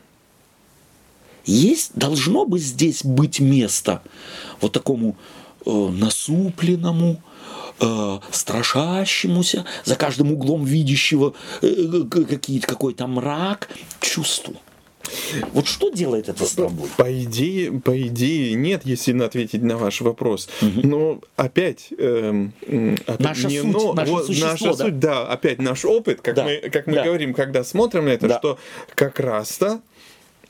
[1.45, 4.03] Есть, должно бы здесь быть место
[4.61, 5.17] вот такому
[5.65, 7.23] э, насупленному,
[7.81, 13.69] э, страшащемуся, за каждым углом видящего э, э какие-то какой-то мрак
[14.01, 14.57] чувству.
[15.53, 16.89] Вот что делает это с тобой?
[16.97, 20.49] По идее, по идее нет, если ответить на ваш вопрос.
[20.63, 20.87] Угу.
[20.87, 24.85] Но опять, эм, опять наша не, суть, но, наше вот, существо, наша да?
[24.85, 26.45] суть, да, опять наш опыт, как да.
[26.45, 27.05] мы, как мы да.
[27.05, 28.39] говорим, когда смотрим на это, да.
[28.39, 28.59] что
[28.95, 29.81] как раз-то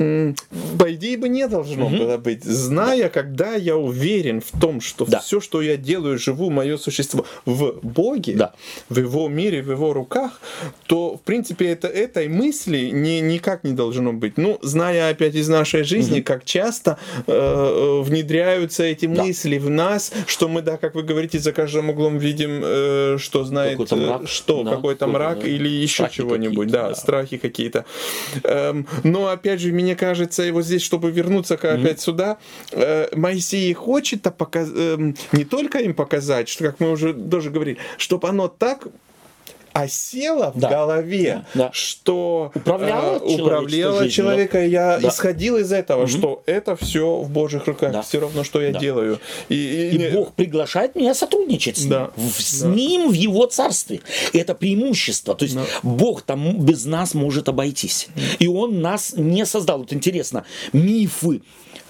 [0.00, 1.96] по идее бы не должно угу.
[1.96, 2.42] было быть.
[2.42, 3.08] Зная, да.
[3.10, 5.20] когда я уверен в том, что да.
[5.20, 8.54] все, что я делаю, живу, мое существо в Боге, да.
[8.88, 10.40] в Его мире, в Его руках,
[10.86, 14.38] то, в принципе, это, этой мысли не, никак не должно быть.
[14.38, 16.24] Ну, зная опять из нашей жизни, угу.
[16.24, 19.22] как часто э, э, внедряются эти да.
[19.22, 23.44] мысли в нас, что мы, да, как вы говорите, за каждым углом видим, э, что
[23.44, 27.84] знает, какой-то мрак, что, да, какой-то мрак или еще чего-нибудь, да, да, страхи какие-то.
[28.44, 31.80] Эм, но, опять же, меня мне кажется, и вот здесь, чтобы вернуться mm-hmm.
[31.80, 32.38] опять сюда,
[32.70, 34.68] э, Моисей хочет показ...
[34.72, 38.86] э, не только им показать, что, как мы уже тоже говорили, чтобы оно так
[39.72, 40.68] осело в да.
[40.68, 41.66] голове, да.
[41.66, 41.70] Да.
[41.72, 44.64] что управляло, э, управляло человека.
[44.64, 45.08] Я да.
[45.08, 46.08] исходил из этого, угу.
[46.08, 48.02] что это все в Божьих руках, да.
[48.02, 48.78] все равно, что я да.
[48.78, 49.20] делаю.
[49.48, 52.10] И, и, и Бог приглашает меня сотрудничать с да.
[52.16, 52.68] ним, с да.
[52.68, 54.00] ним в его царстве.
[54.32, 55.34] Это преимущество.
[55.34, 55.64] То есть да.
[55.82, 58.08] Бог там без нас может обойтись.
[58.38, 59.78] И Он нас не создал.
[59.78, 61.42] Вот интересно, мифы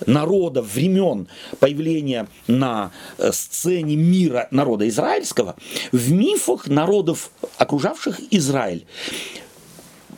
[0.06, 5.56] народов, времен появления на э, сцене мира народа израильского,
[5.92, 7.30] в мифах народов,
[7.70, 8.84] окружавших Израиль,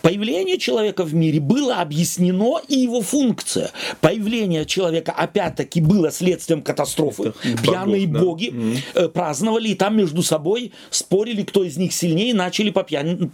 [0.01, 3.71] Появление человека в мире было объяснено и его функция.
[4.01, 7.33] Появление человека опять-таки было следствием катастрофы.
[7.45, 8.53] Это Пьяные богов, боги
[8.95, 9.03] да.
[9.03, 13.31] Э, праздновали и там между собой спорили, кто из них сильнее, начали по пьян...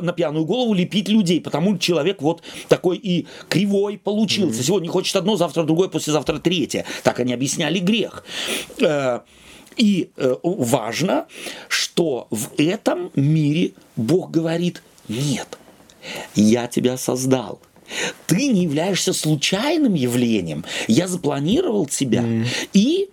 [0.00, 4.62] на пьяную голову лепить людей, потому человек вот такой и кривой получился.
[4.62, 4.66] Mm-hmm.
[4.66, 6.86] Сегодня хочет одно, завтра другое, послезавтра третье.
[7.02, 8.24] Так они объясняли грех.
[9.76, 11.26] И э, важно,
[11.68, 15.58] что в этом мире Бог говорит нет.
[16.34, 17.60] Я тебя создал.
[18.26, 20.64] Ты не являешься случайным явлением.
[20.86, 22.20] Я запланировал тебя.
[22.20, 22.46] Mm.
[22.72, 23.10] И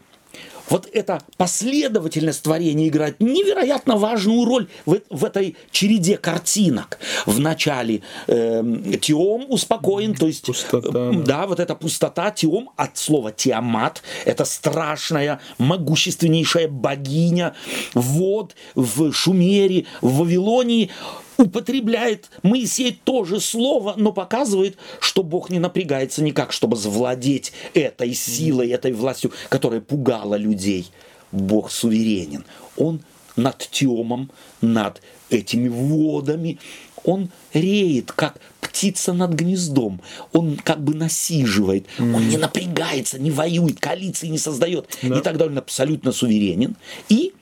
[0.69, 6.99] вот эта последовательность творения играет невероятно важную роль в, в этой череде картинок.
[7.25, 8.63] Вначале э,
[9.01, 11.12] Теом успокоен, то есть пустота, э, да.
[11.12, 17.56] да, вот эта пустота, Теом от слова Тиамат, это страшная, могущественнейшая богиня,
[17.93, 20.91] вот в Шумере, в Вавилонии
[21.38, 28.13] употребляет Моисей то же слово, но показывает, что Бог не напрягается никак, чтобы завладеть этой
[28.13, 30.89] силой, этой властью, которая пугала людей.
[31.32, 32.45] Бог суверенен.
[32.78, 33.02] Он
[33.36, 36.60] над темом, над этими водами,
[37.04, 40.02] он реет, как птица над гнездом.
[40.34, 41.86] Он как бы насиживает.
[41.97, 42.15] Mm.
[42.15, 44.97] Он не напрягается, не воюет, коалиции не создает.
[45.02, 45.17] Да.
[45.17, 45.54] И так далее.
[45.54, 46.76] Он абсолютно суверенен.
[47.08, 47.34] И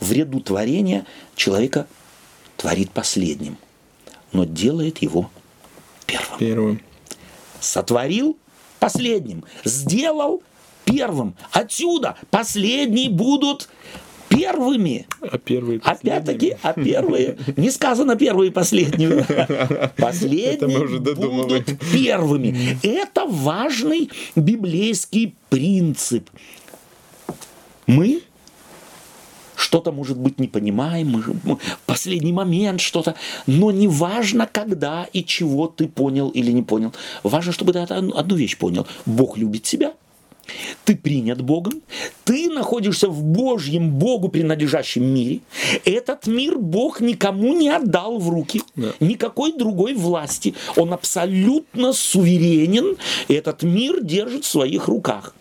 [0.00, 1.86] в ряду творения человека
[2.56, 3.56] творит последним,
[4.32, 5.30] но делает его
[6.06, 6.38] первым.
[6.38, 6.80] Первым.
[7.60, 8.36] Сотворил
[8.78, 10.42] последним, сделал
[10.84, 11.34] первым.
[11.52, 13.68] Отсюда последние будут
[14.28, 15.06] первыми.
[15.20, 17.36] А первые Опять-таки, а первые.
[17.56, 19.24] Не сказано первые и последние.
[19.96, 22.78] Последние будут первыми.
[22.82, 26.30] Это важный библейский принцип.
[27.86, 28.22] Мы
[29.62, 31.22] что-то, может быть, не понимаем,
[31.86, 33.14] последний момент что-то,
[33.46, 36.92] но не важно, когда и чего ты понял или не понял.
[37.22, 38.86] Важно, чтобы ты одну вещь понял.
[39.06, 39.92] Бог любит тебя,
[40.84, 41.82] ты принят Богом,
[42.24, 45.40] ты находишься в Божьем Богу принадлежащем мире.
[45.84, 48.92] Этот мир Бог никому не отдал в руки, да.
[49.00, 50.54] никакой другой власти.
[50.76, 52.96] Он абсолютно суверенен,
[53.28, 55.34] этот мир держит в своих руках.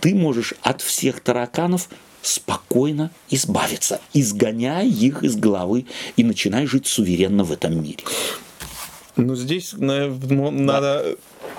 [0.00, 1.88] Ты можешь от всех тараканов
[2.22, 8.04] спокойно избавиться, изгоняя их из головы и начиная жить суверенно в этом мире.
[9.16, 11.58] Ну, здесь ну, надо да.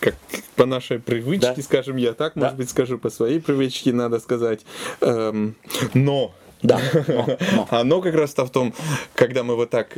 [0.00, 0.16] как
[0.56, 1.62] по нашей привычке, да.
[1.62, 2.56] скажем я так, может да.
[2.56, 4.60] быть, скажу по своей привычке, надо сказать.
[5.00, 5.54] Эм,
[5.94, 6.80] но Да.
[7.08, 7.68] Но, но.
[7.70, 8.74] Оно как раз-то в том,
[9.14, 9.96] когда мы вот так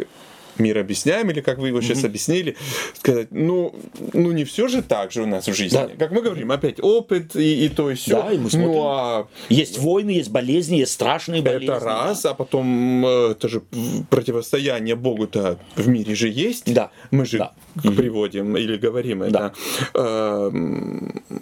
[0.59, 2.07] мир объясняем, или как вы его сейчас mm-hmm.
[2.07, 2.57] объяснили,
[2.95, 3.75] сказать, ну,
[4.13, 5.77] ну не все же так же у нас в жизни.
[5.77, 5.89] Да.
[5.99, 8.23] Как мы говорим, опять опыт и, и то и все.
[8.23, 8.73] Да, и мы смотрим.
[8.73, 9.29] Ну, а...
[9.49, 11.67] Есть войны, есть болезни, есть страшные болезни.
[11.67, 13.63] Это раз, а потом э, это же
[14.11, 16.73] противостояние Богу-то в мире же есть.
[16.73, 16.91] Да.
[17.11, 17.53] Мы же да.
[17.75, 18.61] приводим mm-hmm.
[18.61, 19.33] или говорим это.
[19.33, 19.53] Да.
[19.95, 20.53] А,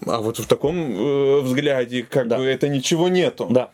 [0.06, 2.38] а вот в таком э, взгляде как да.
[2.38, 3.46] бы это ничего нету.
[3.50, 3.70] Да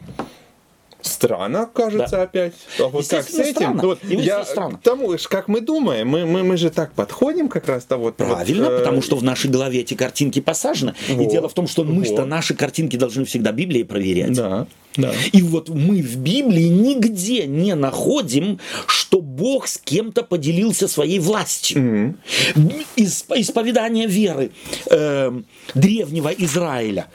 [1.07, 2.23] странно, кажется, да.
[2.23, 2.55] опять.
[2.79, 3.79] А вот как с этим?
[3.79, 4.79] Вот я странно.
[4.83, 8.17] тому, как мы думаем, мы, мы, мы же так подходим как раз-то вот.
[8.17, 10.95] Правильно, вот, потому что в нашей голове эти картинки посажены.
[11.09, 12.27] Вот, и дело в том, что мы-то вот.
[12.27, 14.33] наши картинки должны всегда Библией проверять.
[14.33, 14.67] Да.
[14.97, 15.13] Да.
[15.33, 22.17] И вот мы в Библии нигде не находим, что Бог с кем-то поделился своей властью.
[22.55, 22.87] Mm-hmm.
[22.97, 24.53] Из, исповедание веры
[24.91, 25.33] э,
[25.75, 27.09] древнего Израиля.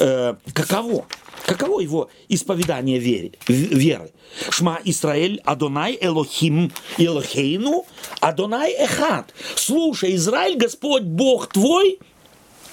[0.00, 1.06] Э, каково?
[1.46, 3.32] Каково его исповедание веры?
[3.46, 4.10] веры?
[4.50, 7.86] Шма Исраэль, Адонай Элохим, Элохейну,
[8.20, 9.32] Адонай Эхад.
[9.56, 11.98] Слушай, Израиль, Господь Бог твой,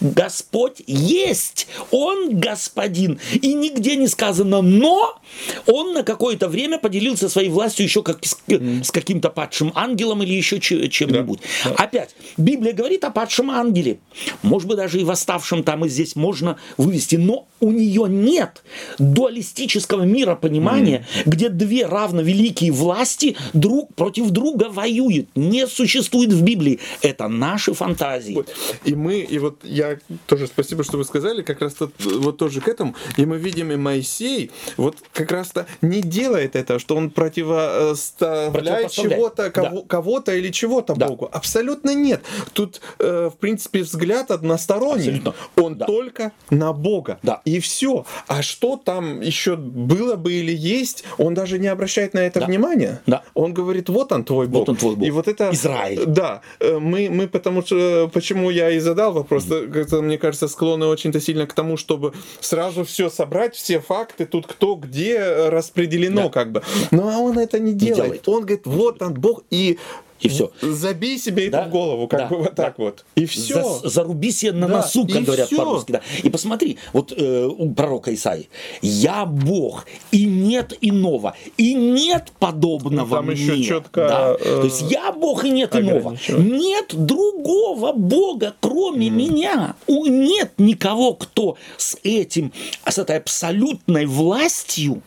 [0.02, 3.20] Господь есть, Он господин.
[3.34, 5.20] И нигде не сказано «но»,
[5.66, 10.34] Он на какое-то время поделился своей властью еще как с, с каким-то падшим ангелом или
[10.34, 11.40] еще чем-нибудь.
[11.64, 11.84] Да, да.
[11.84, 14.00] Опять, Библия говорит о падшем ангеле.
[14.44, 17.16] Может быть, даже и восставшем там и здесь можно вывести.
[17.16, 18.64] Но у нее нет
[19.00, 21.22] дуалистического мира понимания, mm.
[21.26, 25.28] где две равновеликие власти друг против друга воюют.
[25.36, 26.80] Не существует в Библии.
[27.02, 28.34] Это наши фантазии.
[28.34, 28.50] Вот.
[28.84, 29.85] И мы, и вот я
[30.26, 32.96] тоже спасибо, что вы сказали, как раз -то, вот тоже к этому.
[33.18, 39.52] И мы видим, и Моисей вот как раз-то не делает это, что он противоставляет чего-то,
[39.52, 39.88] кого, да.
[39.88, 41.08] кого-то или чего-то да.
[41.08, 41.30] Богу.
[41.32, 42.22] Абсолютно нет.
[42.54, 45.18] Тут, э, в принципе, взгляд односторонний.
[45.18, 45.34] Абсолютно.
[45.56, 45.86] Он да.
[45.86, 47.20] только на Бога.
[47.24, 47.42] Да.
[47.46, 48.06] И все.
[48.28, 52.46] А что там еще было бы или есть, он даже не обращает на это да.
[52.46, 53.02] внимания.
[53.06, 53.24] Да.
[53.34, 54.62] Он говорит, вот он твой Бог.
[54.62, 55.08] Вот он твой Бог.
[55.08, 55.50] И вот это...
[55.54, 56.06] Израиль.
[56.06, 56.42] Да.
[56.60, 58.10] Э, мы, мы потому что...
[58.14, 62.14] Почему я и задал вопрос, mm это, мне кажется, склонны очень-то сильно к тому, чтобы
[62.40, 66.30] сразу все собрать, все факты, тут кто где распределено, да.
[66.30, 66.64] как бы.
[66.92, 67.98] Но он это не делает.
[67.98, 68.30] не делает.
[68.30, 69.78] Он говорит, вот он Бог, и
[70.22, 70.52] и все.
[70.62, 71.60] Забей себе да?
[71.60, 72.84] это в голову, как да, бы вот так да.
[72.84, 73.06] вот.
[73.16, 73.62] И все.
[73.62, 75.92] За, заруби себе на да, носу, как говорят по-русски.
[75.94, 76.02] Да.
[76.24, 78.50] И посмотри, вот э, у пророка Исаи.
[78.82, 83.36] Я Бог, и нет иного, и нет подобного ну, там мне.
[83.36, 84.08] еще четко.
[84.08, 84.36] Да.
[84.40, 86.18] Э, То есть я Бог, и нет иного.
[86.30, 89.12] Нет другого Бога, кроме mm.
[89.12, 89.76] меня.
[89.88, 92.54] У, нет никого, кто с этим,
[92.88, 95.02] с этой абсолютной властью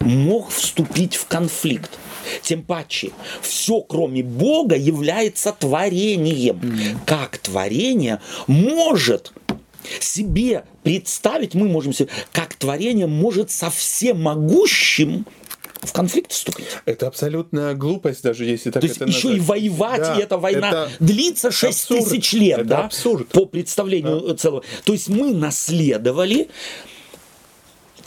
[0.00, 1.98] мог вступить в конфликт.
[2.42, 3.10] Тем паче,
[3.40, 6.56] все, кроме Бога, является творением.
[6.56, 6.96] Mm.
[7.06, 9.32] Как творение может
[10.00, 15.26] себе представить, мы можем себе, как творение может со всемогущим
[15.82, 16.66] в конфликт вступить.
[16.86, 19.36] Это абсолютная глупость, даже если так То есть это еще назвать.
[19.36, 22.10] и воевать, да, и эта война это длится 6 абсурд.
[22.10, 22.84] тысяч лет, это да?
[22.84, 23.28] абсурд.
[23.28, 24.34] По представлению да.
[24.34, 24.64] целого.
[24.84, 26.48] То есть мы наследовали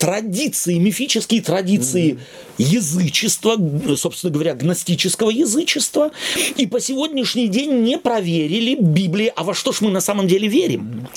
[0.01, 2.17] традиции, мифические традиции
[2.57, 3.55] язычества,
[3.95, 6.11] собственно говоря, гностического язычества,
[6.57, 10.47] и по сегодняшний день не проверили Библии, а во что ж мы на самом деле
[10.47, 11.07] верим.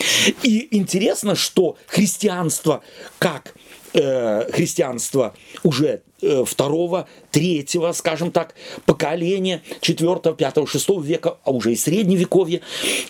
[0.42, 2.83] И интересно, что христианство
[3.18, 3.55] как
[3.94, 8.54] э, христианство уже э, второго, третьего, скажем так,
[8.85, 12.61] поколения, четвертого, пятого, шестого века, а уже и средневековье,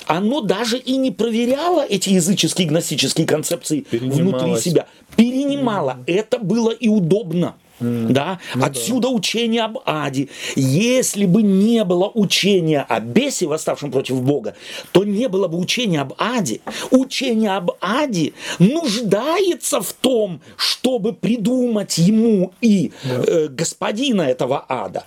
[0.06, 5.98] оно даже и не проверяло эти языческие гностические концепции внутри себя, перенимало.
[6.06, 6.14] Mm.
[6.14, 7.56] Это было и удобно.
[7.80, 8.12] Mm.
[8.12, 8.38] Да?
[8.54, 9.14] Ну, Отсюда да.
[9.14, 10.28] учение об аде.
[10.54, 14.54] Если бы не было учения о бесе, восставшем против Бога,
[14.92, 16.60] то не было бы учения об аде.
[16.90, 23.24] Учение об аде нуждается в том, чтобы придумать ему и да.
[23.26, 25.04] э, господина этого ада.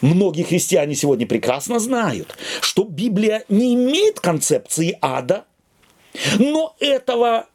[0.00, 5.44] Многие христиане сегодня прекрасно знают, что Библия не имеет концепции ада,
[6.40, 7.46] но этого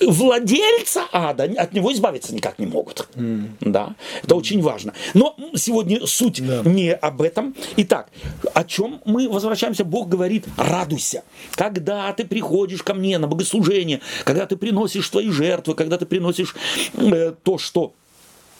[0.00, 3.08] владельца ада от него избавиться никак не могут.
[3.14, 3.50] Mm.
[3.60, 4.38] Да, это mm.
[4.38, 4.94] очень важно.
[5.14, 6.68] Но сегодня суть yeah.
[6.68, 7.54] не об этом.
[7.76, 8.08] Итак,
[8.54, 9.84] о чем мы возвращаемся?
[9.84, 11.24] Бог говорит, радуйся.
[11.52, 16.54] Когда ты приходишь ко мне на богослужение, когда ты приносишь твои жертвы, когда ты приносишь
[16.94, 17.92] э, то, что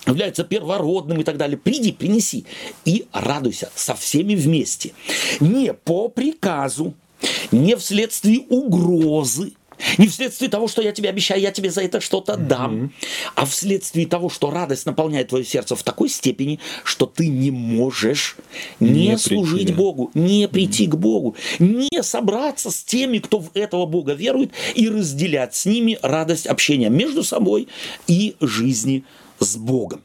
[0.07, 1.59] является первородным и так далее.
[1.59, 2.47] Приди, принеси
[2.85, 4.93] и радуйся со всеми вместе.
[5.41, 6.95] Не по приказу,
[7.51, 9.53] не вследствие угрозы,
[9.99, 12.91] не вследствие того, что я тебе обещаю, я тебе за это что-то дам, mm-hmm.
[13.35, 18.37] а вследствие того, что радость наполняет твое сердце в такой степени, что ты не можешь
[18.81, 19.73] не, не служить прийти.
[19.73, 20.91] Богу, не прийти mm-hmm.
[20.91, 25.99] к Богу, не собраться с теми, кто в этого Бога верует, и разделять с ними
[26.03, 27.69] радость общения между собой
[28.07, 29.05] и жизни
[29.41, 30.01] с Богом.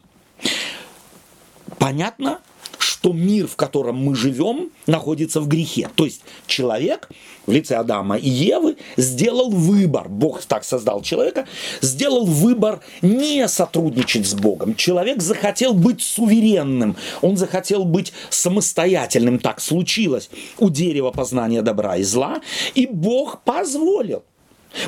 [1.77, 2.39] понятно,
[2.77, 5.89] что мир, в котором мы живем, находится в грехе.
[5.95, 7.09] То есть человек
[7.45, 11.45] в лице Адама и Евы сделал выбор, Бог так создал человека,
[11.81, 14.75] сделал выбор не сотрудничать с Богом.
[14.75, 20.29] Человек захотел быть суверенным, он захотел быть самостоятельным, так случилось
[20.59, 22.41] у дерева познания добра и зла,
[22.75, 24.23] и Бог позволил.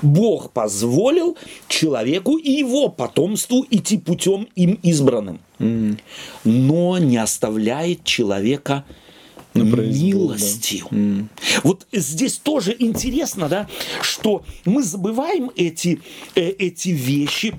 [0.01, 1.37] Бог позволил
[1.67, 5.39] человеку и его потомству идти путем им избранным,
[6.43, 8.83] но не оставляет человека
[9.63, 10.87] милостью.
[10.91, 10.97] Да.
[10.97, 11.27] Mm.
[11.63, 13.67] Вот здесь тоже интересно, да,
[14.01, 16.01] что мы забываем эти,
[16.35, 17.55] э, эти вещи,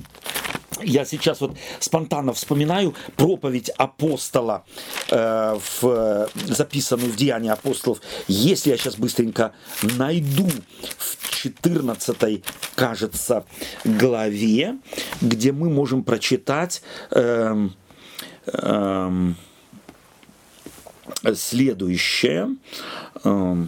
[0.83, 4.65] я сейчас вот спонтанно вспоминаю проповедь апостола,
[5.11, 8.01] э, в, записанную в Деянии апостолов.
[8.29, 9.53] Если я сейчас быстренько
[9.97, 10.49] найду
[10.99, 12.43] в 14,
[12.75, 13.45] кажется,
[13.85, 14.77] главе,
[15.21, 17.69] где мы можем прочитать э,
[18.47, 19.33] э,
[21.35, 22.57] следующее.
[23.25, 23.67] Э,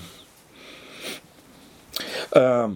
[2.33, 2.69] э,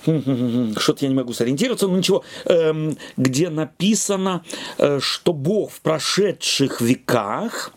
[0.06, 4.44] что-то я не могу сориентироваться, но ничего, эм, где написано,
[4.78, 7.72] э, что Бог в прошедших веках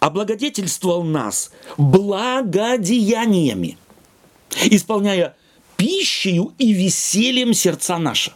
[0.00, 3.78] облагодетельствовал нас благодеяниями,
[4.64, 5.36] исполняя
[5.76, 8.32] пищею и весельем сердца наши.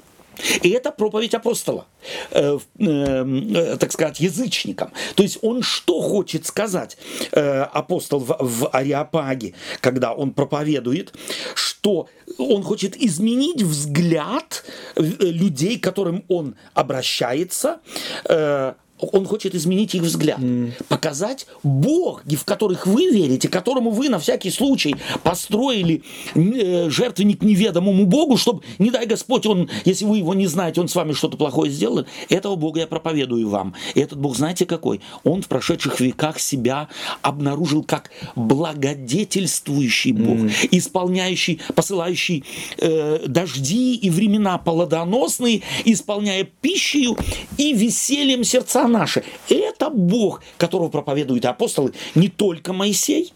[0.63, 1.87] И это проповедь апостола,
[2.31, 4.93] э, э, э, так сказать, язычникам.
[5.15, 6.97] То есть он что хочет сказать,
[7.33, 11.15] э, апостол в, в Ариапаге, когда он проповедует,
[11.55, 12.09] что
[12.39, 14.65] он хочет изменить взгляд
[14.97, 17.81] э, людей, к которым он обращается,
[18.25, 18.75] э,
[19.13, 20.73] он хочет изменить их взгляд, mm.
[20.89, 26.03] показать боги, в которых вы верите, которому вы на всякий случай построили
[26.35, 30.89] э, жертвенник неведомому Богу, чтобы, не дай Господь, он, если вы его не знаете, он
[30.89, 33.75] с вами что-то плохое сделает, этого Бога я проповедую вам.
[33.95, 35.01] И этот Бог, знаете какой?
[35.25, 36.89] Он в прошедших веках себя
[37.23, 40.69] обнаружил как благодетельствующий Бог, mm.
[40.71, 42.45] исполняющий, посылающий
[42.79, 47.17] э, дожди и времена плодоносные, исполняя пищей
[47.57, 49.23] и весельем сердца наши.
[49.49, 53.33] Это Бог, которого проповедуют апостолы, не только Моисей,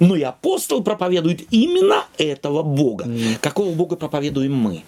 [0.00, 3.04] но и апостол проповедует именно этого Бога.
[3.04, 3.38] Mm.
[3.40, 4.82] Какого Бога проповедуем мы?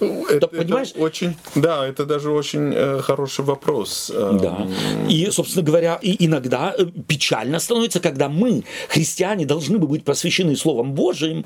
[0.00, 0.90] Это, понимаешь?
[0.90, 4.10] Это очень, да, это даже очень э, хороший вопрос.
[4.14, 4.66] Эм, да.
[5.08, 10.92] И, собственно говоря, и иногда э, печально становится, когда мы, христиане, должны быть просвещены Словом
[10.92, 11.44] Божиим,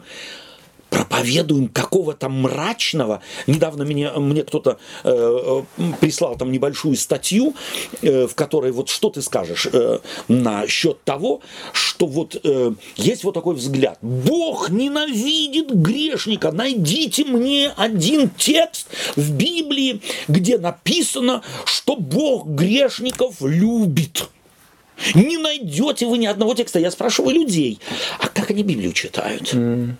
[0.91, 3.22] проповедуем какого-то мрачного.
[3.47, 7.55] Недавно мне, мне кто-то э, э, прислал там небольшую статью,
[8.03, 11.41] э, в которой вот что ты скажешь э, насчет того,
[11.72, 13.99] что вот э, есть вот такой взгляд.
[14.03, 16.53] Бог ненавидит грешника.
[16.53, 24.28] Найдите мне один текст в Библии, где написано, что Бог грешников любит.
[25.14, 26.78] Не найдете вы ни одного текста.
[26.78, 27.80] Я спрашиваю людей,
[28.18, 29.55] а как они Библию читают?
[29.55, 29.95] Mm.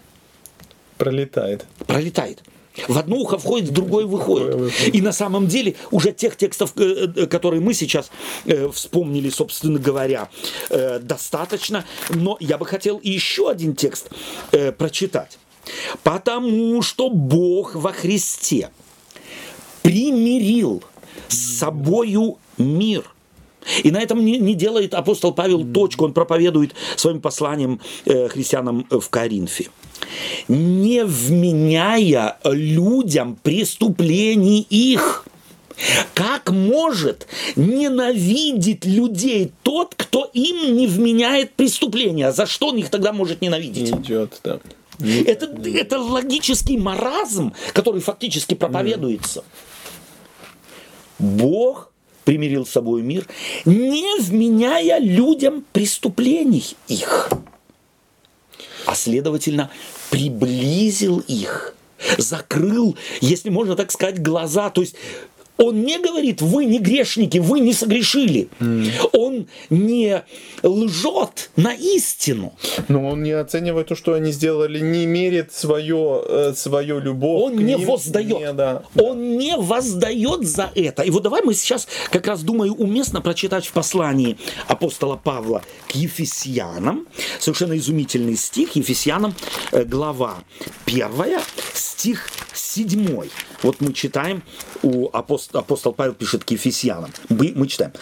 [1.01, 1.65] Пролетает.
[1.87, 2.43] Пролетает.
[2.89, 4.71] В одно ухо входит, в другое выходит.
[4.93, 8.11] И на самом деле уже тех текстов, э, э, которые мы сейчас
[8.45, 10.29] э, вспомнили, собственно говоря,
[10.69, 11.87] достаточно.
[12.11, 14.11] Но я бы хотел еще один текст
[14.77, 15.39] прочитать.
[16.03, 18.69] Потому что Бог во Христе
[19.81, 20.83] примирил
[21.29, 23.11] с собою мир.
[23.83, 29.09] И на этом не, не делает апостол Павел точку, он проповедует своим посланием христианам в
[29.09, 29.71] Коринфе
[30.49, 35.25] не вменяя людям преступлений их.
[36.15, 42.33] Как может ненавидеть людей тот, кто им не вменяет преступления?
[42.33, 43.91] За что он их тогда может ненавидеть?
[43.95, 44.61] Не идет, да.
[45.27, 49.43] Это, это логический маразм, который фактически проповедуется.
[51.19, 51.91] Бог
[52.25, 53.27] примирил с собой мир,
[53.65, 57.31] не вменяя людям преступлений их
[58.91, 59.71] а следовательно
[60.11, 61.75] приблизил их,
[62.19, 64.71] закрыл, если можно так сказать, глаза.
[64.71, 64.97] То есть
[65.61, 68.49] он не говорит, вы не грешники, вы не согрешили.
[68.61, 69.11] Mm.
[69.13, 70.23] Он не
[70.63, 72.55] лжет на истину.
[72.89, 77.53] Но он не оценивает то, что они сделали, не мерит свое, э, свою любовь.
[77.53, 78.41] Он не ним, воздает.
[78.41, 78.85] Не, да.
[78.99, 81.03] Он не воздает за это.
[81.03, 85.95] И вот давай мы сейчас, как раз думаю, уместно прочитать в послании апостола Павла к
[85.95, 87.07] Ефесянам.
[87.39, 88.77] Совершенно изумительный стих.
[88.77, 89.35] Ефесянам,
[89.73, 90.39] э, глава
[90.87, 91.43] первая,
[91.75, 92.31] стих
[92.71, 93.31] седьмой.
[93.63, 94.43] Вот мы читаем
[94.83, 97.93] у апостола апостол Павел пишет к Ефесянам, мы, мы читаем,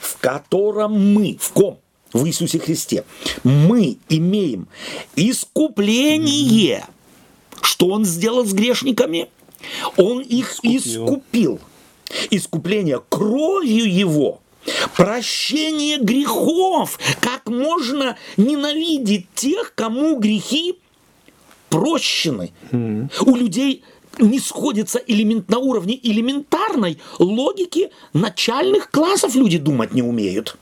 [0.00, 1.78] в котором мы, в ком?
[2.12, 3.04] В Иисусе Христе.
[3.44, 4.66] Мы имеем
[5.14, 6.86] искупление.
[7.60, 9.28] Что Он сделал с грешниками?
[9.96, 11.04] Он их искупил.
[11.04, 11.60] искупил.
[12.30, 14.40] Искупление кровью его
[14.96, 16.98] прощение грехов.
[17.20, 20.78] Как можно ненавидеть тех, кому грехи
[21.68, 22.52] прощены?
[22.70, 23.10] Mm.
[23.26, 23.82] У людей
[24.18, 30.56] не сходится элемент на уровне элементарной логики начальных классов люди думать не умеют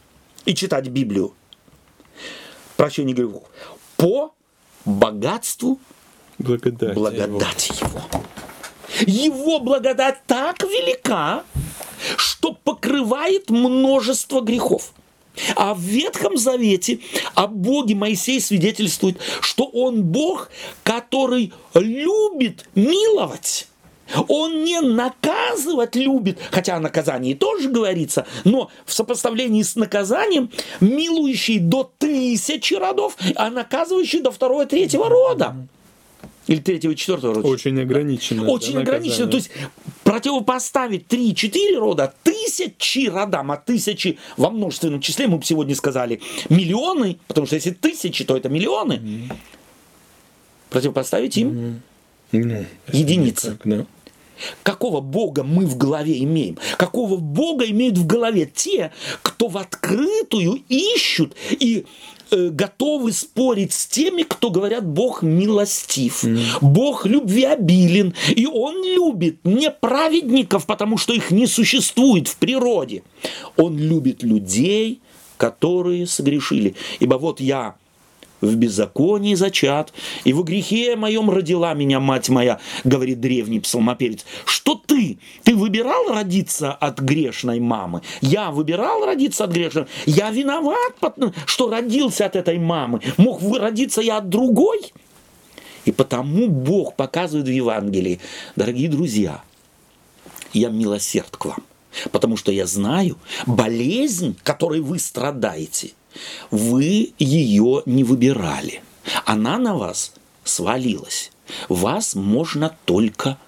[0.45, 1.35] и читать Библию.
[2.77, 3.45] Прощение грехов.
[3.97, 4.35] По
[4.85, 5.79] богатству
[6.39, 7.89] благодати, благодати его.
[7.89, 8.25] его.
[9.07, 11.45] Его благодать так велика,
[12.17, 14.93] что покрывает множество грехов.
[15.55, 17.01] А в Ветхом Завете
[17.35, 20.51] о Боге Моисей свидетельствует, что Он Бог,
[20.83, 23.69] который любит миловать.
[24.29, 31.59] Он не наказывать любит, хотя о наказании тоже говорится, но в сопоставлении с наказанием милующий
[31.59, 35.57] до тысячи родов, а наказывающий до второго, третьего рода.
[36.47, 37.49] Или третьего, четвертого рода.
[37.49, 38.47] Очень ограничено.
[38.47, 39.27] Очень да, ограничено.
[39.27, 39.51] То есть
[40.05, 47.19] противопоставить 3-4 рода тысячи родам, а тысячи во множественном числе, мы бы сегодня сказали, миллионы,
[47.27, 48.93] потому что если тысячи, то это миллионы.
[48.95, 49.33] Mm-hmm.
[50.71, 51.81] Противопоставить им
[52.33, 52.67] mm-hmm.
[52.93, 53.51] единицы.
[53.53, 53.87] Никак, да.
[54.63, 56.59] Какого Бога мы в голове имеем?
[56.77, 58.93] Какого Бога имеют в голове те,
[59.23, 61.87] кто в открытую ищут и
[62.31, 66.39] готовы спорить с теми, кто говорят, Бог милостив, mm.
[66.61, 73.03] Бог любвеобилен, и Он любит не праведников, потому что их не существует в природе.
[73.57, 75.01] Он любит людей,
[75.37, 76.75] которые согрешили.
[77.01, 77.77] Ибо вот я
[78.41, 79.93] в беззаконии зачат,
[80.25, 84.25] и в грехе моем родила меня мать моя, говорит древний псалмопевец.
[84.45, 85.19] Что ты?
[85.43, 88.03] Ты выбирал родиться от грешной мамы?
[88.21, 89.87] Я выбирал родиться от грешной?
[90.07, 90.95] Я виноват,
[91.47, 93.01] что родился от этой мамы.
[93.17, 94.93] Мог родиться я от другой?
[95.85, 98.21] И потому Бог показывает в Евангелии,
[98.57, 99.43] дорогие друзья,
[100.53, 101.63] я милосерд к вам,
[102.11, 103.17] потому что я знаю
[103.47, 105.93] болезнь, которой вы страдаете–
[106.51, 108.83] вы ее не выбирали.
[109.25, 110.13] Она на вас
[110.45, 111.31] свалилась.
[111.69, 113.39] Вас можно только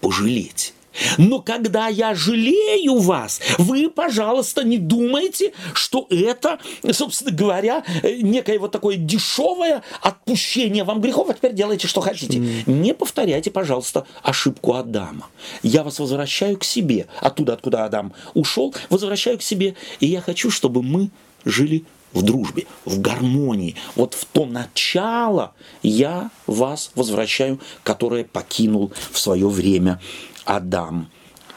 [0.00, 0.74] пожалеть.
[1.18, 6.58] Но когда я жалею вас, вы, пожалуйста, не думайте, что это,
[6.92, 12.38] собственно говоря, некое вот такое дешевое отпущение вам грехов, а теперь делайте, что хотите.
[12.38, 12.62] Mm.
[12.66, 15.28] Не повторяйте, пожалуйста, ошибку Адама.
[15.62, 17.06] Я вас возвращаю к себе.
[17.20, 19.74] Оттуда, откуда Адам ушел, возвращаю к себе.
[20.00, 21.10] И я хочу, чтобы мы
[21.44, 23.76] жили в дружбе, в гармонии.
[23.96, 30.00] Вот в то начало я вас возвращаю, которое покинул в свое время
[30.44, 31.10] Адам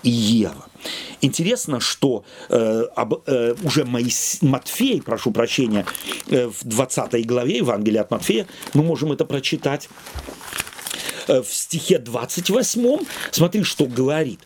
[0.03, 0.67] и Ева.
[1.21, 4.39] Интересно, что э, об, э, уже Моис...
[4.41, 5.85] Матфей, прошу прощения,
[6.27, 9.89] э, в 20 главе Евангелия от Матфея, мы можем это прочитать
[11.27, 12.99] в стихе 28,
[13.31, 14.39] смотри, что говорит.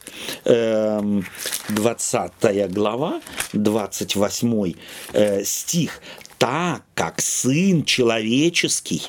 [0.43, 3.21] 20 эм, глава,
[3.53, 4.73] 28
[5.13, 6.01] э, стих.
[6.37, 9.01] Так как Сын Человеческий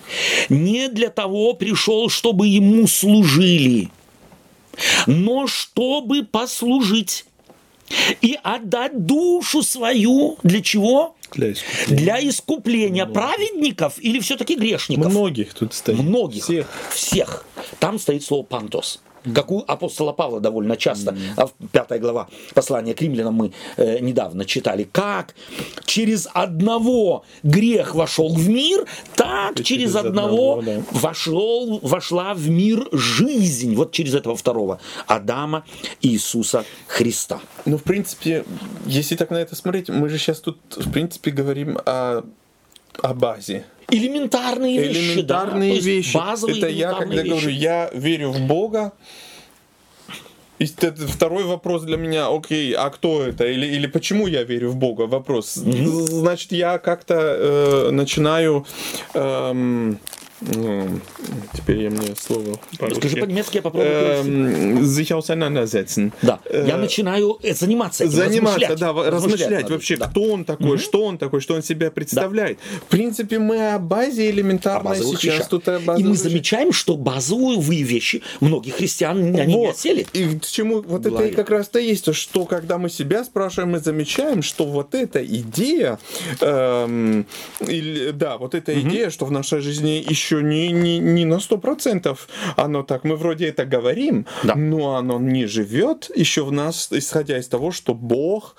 [0.48, 3.90] не для того пришел, чтобы Ему служили,
[5.06, 7.24] но чтобы послужить
[8.20, 11.16] и отдать душу свою для чего?
[11.32, 12.04] Для искупления.
[12.04, 15.06] Для искупления праведников или все-таки грешников?
[15.06, 15.98] Многих тут стоит.
[15.98, 16.44] Многих.
[16.44, 16.66] Всех.
[16.92, 17.46] Всех.
[17.78, 19.00] Там стоит слово пантос
[19.34, 21.52] как у апостола Павла довольно часто, mm-hmm.
[21.72, 25.34] пятая глава послания к римлянам мы э, недавно читали, как
[25.84, 30.98] через одного грех вошел в мир, так через, через одного, одного да.
[30.98, 35.64] вошел, вошла в мир жизнь, вот через этого второго Адама
[36.02, 37.40] Иисуса Христа.
[37.64, 38.44] Ну, в принципе,
[38.86, 42.24] если так на это смотреть, мы же сейчас тут, в принципе, говорим о,
[43.02, 44.98] о базе элементарные вещи.
[44.98, 45.80] Элементарные да?
[45.80, 46.16] вещи.
[46.16, 47.28] Базовые Это я, когда вещи.
[47.28, 48.92] говорю, я верю в Бога,
[50.58, 53.46] и это второй вопрос для меня, окей, а кто это?
[53.46, 55.02] Или, или почему я верю в Бога?
[55.02, 55.54] Вопрос.
[55.54, 58.66] Значит, я как-то э, начинаю
[59.14, 59.96] ну,
[61.52, 62.58] теперь я мне слово
[62.96, 63.90] Скажи по-немецки, я попробую.
[63.90, 66.12] Ähm, sich auseinandersetzen.
[66.22, 70.08] Да, э, я начинаю заниматься этим, Заниматься, да, размышлять, размышлять вообще, да.
[70.08, 72.58] кто он такой, что он такой, что он себя представляет.
[72.58, 72.80] Да.
[72.86, 75.48] В принципе, мы о базе элементарной сейчас вещах.
[75.48, 79.60] тут о И мы замечаем, что базовые вещи многих христиан, они вот.
[79.60, 80.06] не осели.
[80.12, 83.78] И к чему вот это и как раз-то есть, что когда мы себя спрашиваем, мы
[83.80, 85.98] замечаем, что вот эта идея,
[86.40, 87.26] эм,
[87.60, 91.40] или, да, вот эта идея, что в нашей жизни еще еще не, не, не на
[91.40, 93.04] сто процентов оно так.
[93.04, 94.54] Мы вроде это говорим, да.
[94.54, 98.56] но оно не живет еще в нас, исходя из того, что Бог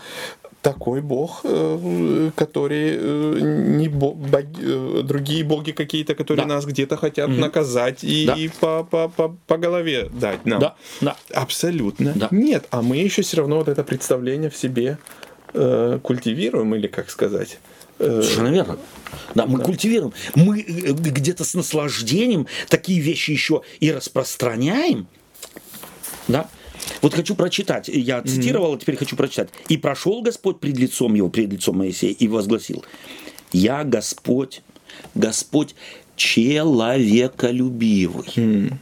[0.61, 6.55] такой бог, э, который э, не бог, боги, другие боги какие-то, которые да.
[6.55, 8.35] нас где-то хотят mm наказать и, да.
[8.35, 10.59] и по, по, по, по голове дать нам.
[10.59, 10.75] Да.
[11.01, 11.15] Да.
[11.33, 12.13] Абсолютно.
[12.15, 12.27] Да.
[12.29, 14.99] Нет, а мы еще все равно вот это представление в себе
[15.55, 17.57] э, культивируем, или как сказать.
[18.01, 18.77] Совершенно верно.
[19.35, 19.65] Да, мы да.
[19.65, 20.13] культивируем.
[20.35, 25.07] Мы где-то с наслаждением такие вещи еще и распространяем.
[26.27, 26.49] Да?
[27.01, 29.47] Вот хочу прочитать, я цитировал, а теперь хочу прочитать.
[29.69, 32.83] «И прошел Господь пред лицом его, пред лицом Моисея, и возгласил,
[33.51, 34.61] «Я Господь,
[35.15, 35.73] Господь
[36.15, 38.29] человеколюбивый».
[38.35, 38.73] Mm.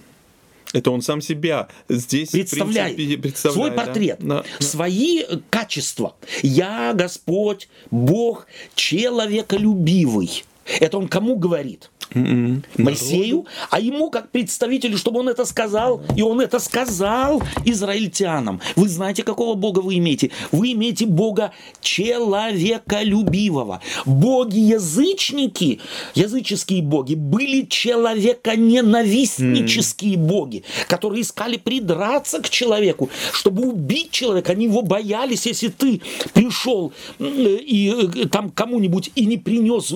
[0.74, 4.44] Это он сам себя здесь представляет, принципе, представляет свой портрет, да?
[4.60, 6.16] свои качества.
[6.44, 8.46] Я Господь, Бог,
[8.76, 10.44] человеколюбивый.
[10.80, 11.90] Это он кому говорит?
[12.14, 18.60] Моисею, а ему как представителю, чтобы он это сказал, и он это сказал израильтянам.
[18.76, 20.32] Вы знаете, какого Бога вы имеете?
[20.52, 23.82] Вы имеете Бога человеколюбивого.
[24.06, 25.80] Боги-язычники,
[26.16, 34.54] языческие боги, были человеконенавистнические боги, которые искали придраться к человеку, чтобы убить человека.
[34.54, 36.02] Они его боялись, если ты
[36.34, 39.94] пришел и э, там кому-нибудь и не принес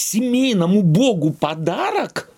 [0.00, 2.30] семейному Богу подарок,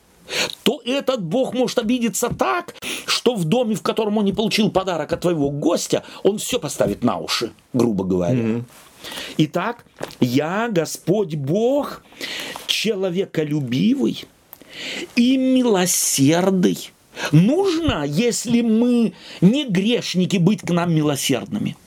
[0.63, 2.75] то этот Бог может обидеться так,
[3.07, 7.05] что в доме, в котором он не получил подарок от твоего гостя, он все поставит
[7.05, 8.39] на уши, грубо говоря.
[8.39, 8.63] Mm-hmm.
[9.39, 9.85] Итак,
[10.21, 12.03] я, Господь Бог,
[12.67, 14.25] человеколюбивый
[15.15, 16.91] и милосердный.
[17.33, 21.77] Нужно, если мы не грешники, быть к нам милосердными–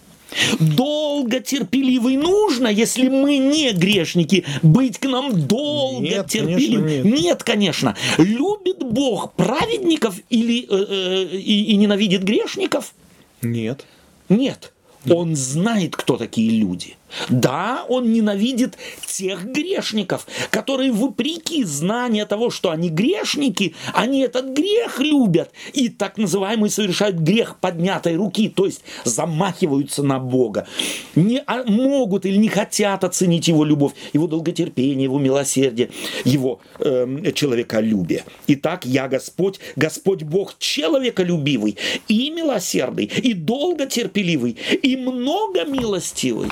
[0.59, 6.83] Долго терпеливый нужно, если мы не грешники, быть к нам долго нет, терпеливым.
[6.85, 7.21] Конечно, нет.
[7.21, 7.95] нет, конечно.
[8.17, 12.93] Любит Бог праведников или э, э, и, и ненавидит грешников?
[13.41, 13.85] Нет.
[14.27, 14.73] Нет.
[15.09, 16.95] Он знает, кто такие люди.
[17.29, 24.99] Да, он ненавидит тех грешников, которые вопреки знания того, что они грешники, они этот грех
[24.99, 30.67] любят и так называемый совершают грех поднятой руки, то есть замахиваются на Бога.
[31.15, 35.89] Не а, могут или не хотят оценить его любовь, его долготерпение, его милосердие,
[36.23, 38.23] его э, человеколюбие.
[38.47, 46.49] Итак, я Господь, Господь Бог человеколюбивый и милосердный, и долготерпеливый, и много милостивый.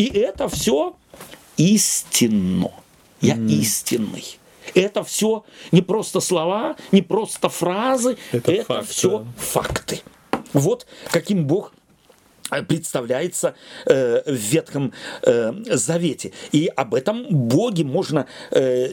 [0.00, 0.96] И это все
[1.58, 2.70] истинно.
[3.20, 3.50] Я mm.
[3.50, 4.38] истинный.
[4.74, 9.26] Это все не просто слова, не просто фразы, это, это факт, все да.
[9.36, 10.00] факты.
[10.54, 11.74] Вот каким Бог
[12.50, 16.32] э, представляется э, в Ветхом э, Завете.
[16.52, 18.92] И об этом Боге можно э,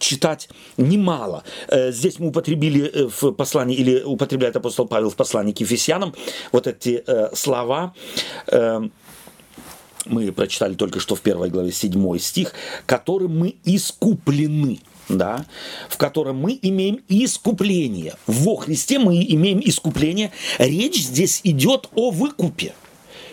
[0.00, 1.44] читать немало.
[1.68, 6.12] Э, здесь мы употребили э, в послании, или употребляет апостол Павел в послании к Ефесянам,
[6.50, 7.94] вот эти э, слова.
[8.48, 8.80] Э,
[10.06, 12.52] мы прочитали только что в первой главе седьмой стих,
[12.86, 15.44] которым мы искуплены да,
[15.88, 18.14] в котором мы имеем искупление.
[18.28, 20.30] Во Христе мы имеем искупление.
[20.58, 22.74] Речь здесь идет о выкупе.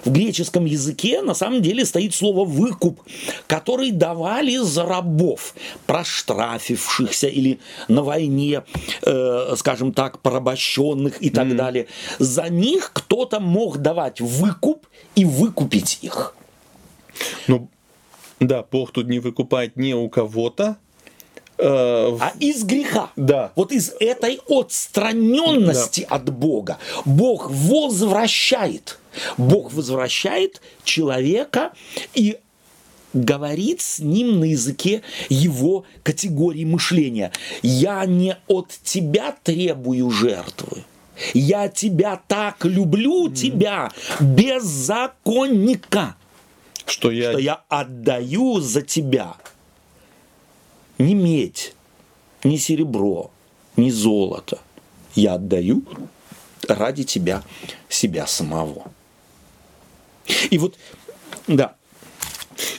[0.05, 3.01] В греческом языке на самом деле стоит слово «выкуп»,
[3.45, 5.53] который давали за рабов,
[5.86, 7.59] проштрафившихся или
[7.89, 8.63] на войне,
[9.01, 11.55] э, скажем так, порабощенных и так mm.
[11.55, 11.88] далее.
[12.20, 16.37] За них кто-то мог давать выкуп и выкупить их.
[17.47, 17.70] Ну,
[18.39, 20.78] да, Бог тут не выкупает не у кого-то,
[21.57, 23.09] э, а из греха.
[23.15, 23.51] Да.
[23.55, 26.15] Вот из этой отстраненности да.
[26.15, 28.99] от Бога Бог возвращает.
[29.38, 31.72] Бог возвращает человека
[32.13, 32.38] и
[33.13, 37.32] говорит с ним на языке его категории мышления.
[37.63, 40.84] Я не от тебя требую жертвы.
[41.34, 46.15] Я тебя так люблю, тебя, беззаконника
[46.88, 47.32] что я...
[47.32, 49.36] что я отдаю за тебя
[50.98, 51.76] не медь,
[52.44, 53.32] не серебро,
[53.76, 54.60] не золото.
[55.14, 55.84] Я отдаю
[56.68, 57.44] ради тебя
[57.90, 58.92] себя самого.
[60.50, 60.78] И вот,
[61.48, 61.76] да.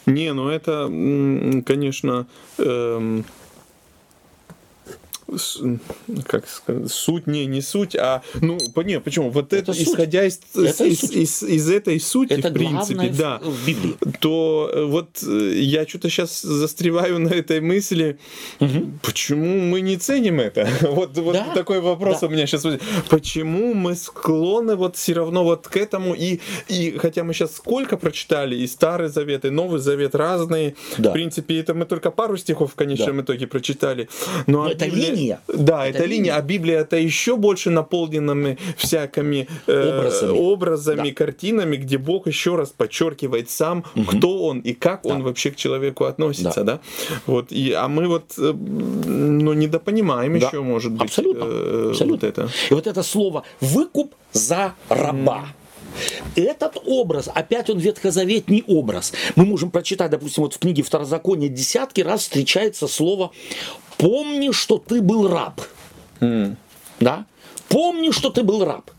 [0.07, 0.87] Не, ну это,
[1.65, 2.27] конечно,
[2.59, 3.25] эм,
[6.27, 10.41] как сказать, суть не не суть, а ну не почему вот это, это исходя из,
[10.55, 13.97] это из, из, из, из этой сути это в принципе, да, в Библии.
[14.21, 18.19] то э, вот э, я что-то сейчас застреваю на этой мысли,
[18.59, 18.93] угу.
[19.03, 20.67] почему мы не ценим это?
[20.81, 21.53] вот вот да?
[21.55, 22.29] такой вопрос да.
[22.29, 22.67] у меня сейчас,
[23.11, 27.99] почему мы склонны вот все равно вот к этому и и хотя мы сейчас сколько
[27.99, 31.11] прочитали и Старый Завет и Новый Завет разные, да.
[31.11, 33.25] в принципе это мы только пару стихов в конечном да.
[33.25, 34.09] итоге прочитали,
[34.47, 35.41] но, но это лень линия.
[35.49, 36.17] Да, это, это линия.
[36.17, 41.15] линия, а Библия это еще больше наполненными всякими э, образами, образами да.
[41.15, 44.05] картинами, где Бог еще раз подчеркивает сам, угу.
[44.05, 45.15] кто Он и как да.
[45.15, 46.75] Он вообще к человеку относится, да.
[46.75, 46.81] да?
[47.27, 50.47] Вот, и, а мы вот э, ну, недопонимаем да.
[50.47, 51.45] еще, может быть, Абсолютно.
[51.45, 52.15] Э, Абсолютно.
[52.15, 52.49] вот это.
[52.71, 55.39] И вот это слово «выкуп за раба».
[55.39, 55.58] Mm.
[56.37, 59.13] Этот образ, опять он ветхозаветний образ.
[59.37, 63.31] Мы можем прочитать, допустим, вот в книге Второзакония десятки раз встречается слово
[63.97, 65.61] «помни, что ты был раб».
[66.21, 66.57] Mm.
[67.01, 67.27] Да?
[67.69, 68.91] Помни, что ты был раб.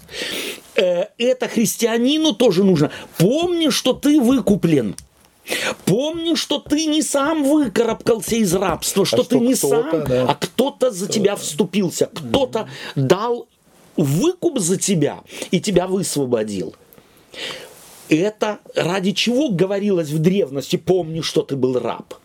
[0.75, 2.91] Э, это христианину тоже нужно.
[3.17, 4.95] Помни, что ты выкуплен.
[5.85, 10.25] Помни, что ты не сам выкарабкался из рабства, что, а что ты не сам, да.
[10.29, 13.47] а кто-то за тебя вступился, кто-то дал
[13.97, 15.21] выкуп за тебя
[15.51, 16.75] и тебя высвободил.
[18.09, 22.15] Это ради чего говорилось в древности, помни, что ты был раб.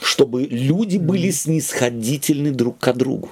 [0.00, 3.30] Чтобы люди были снисходительны друг к другу.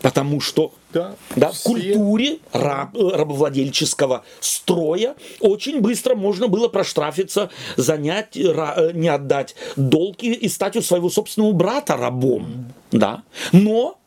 [0.00, 8.36] Потому что да, да, в культуре раб, рабовладельческого строя очень быстро можно было проштрафиться, занять,
[8.36, 12.72] ра, не отдать долг и стать у своего собственного брата рабом.
[12.90, 13.22] Да.
[13.52, 13.98] Но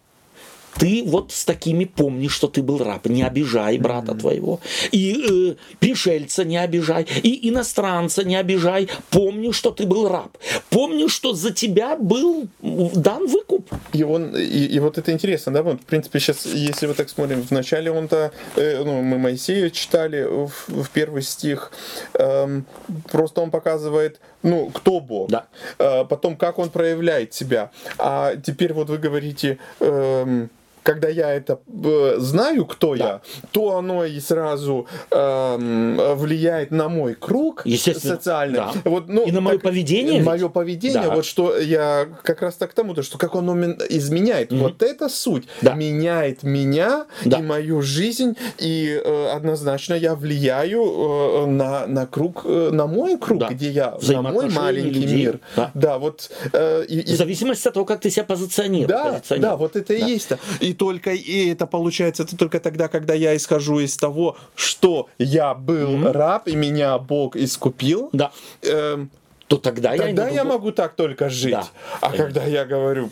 [0.79, 3.05] ты вот с такими помни, что ты был раб.
[3.05, 4.61] Не обижай брата твоего.
[4.91, 7.05] И э, пришельца не обижай.
[7.21, 8.87] И иностранца не обижай.
[9.09, 10.37] Помни, что ты был раб.
[10.69, 13.69] Помни, что за тебя был дан выкуп.
[13.91, 15.63] И, он, и, и вот это интересно, да?
[15.63, 20.23] Вот, в принципе, сейчас, если мы так смотрим, вначале он-то, э, ну, мы Моисея читали
[20.23, 21.71] в, в первый стих,
[22.13, 22.65] эм,
[23.11, 25.29] просто он показывает, ну, кто Бог.
[25.29, 25.47] Да.
[25.77, 27.71] Э, потом, как он проявляет себя.
[27.97, 29.57] А теперь вот вы говорите...
[29.81, 30.49] Эм,
[30.83, 33.05] когда я это э, знаю, кто да.
[33.05, 33.21] я,
[33.51, 38.55] то оно и сразу э, влияет на мой круг социальный.
[38.55, 38.71] Да.
[38.85, 40.21] Вот, ну, и на мое поведение.
[40.21, 41.15] Мое поведение, да.
[41.15, 43.55] вот что я как раз так к тому, то, что как оно
[43.89, 44.51] изменяет.
[44.51, 44.61] Угу.
[44.61, 45.47] Вот это суть.
[45.61, 45.73] Да.
[45.73, 47.39] Меняет меня да.
[47.39, 53.17] и мою жизнь, и э, однозначно я влияю э, на, на круг, э, на мой
[53.17, 53.49] круг, да.
[53.49, 55.17] где я, на мой маленький людей.
[55.17, 55.39] мир.
[55.55, 56.29] Да, да вот.
[56.53, 57.13] Э, и, и...
[57.13, 58.89] В зависимости от того, как ты себя позиционируешь.
[58.89, 59.51] Да, позиционируешь.
[59.51, 59.95] да, вот это да.
[59.95, 60.29] и есть.
[60.59, 65.53] И только и это получается это только тогда, когда я исхожу из того, что я
[65.53, 66.11] был mm-hmm.
[66.11, 68.09] раб и меня Бог искупил.
[68.13, 68.31] Да.
[68.61, 69.09] Эм,
[69.49, 71.53] то тогда, тогда я, тогда я могу так только жить.
[71.53, 71.67] Да.
[72.01, 73.09] А когда я говорю,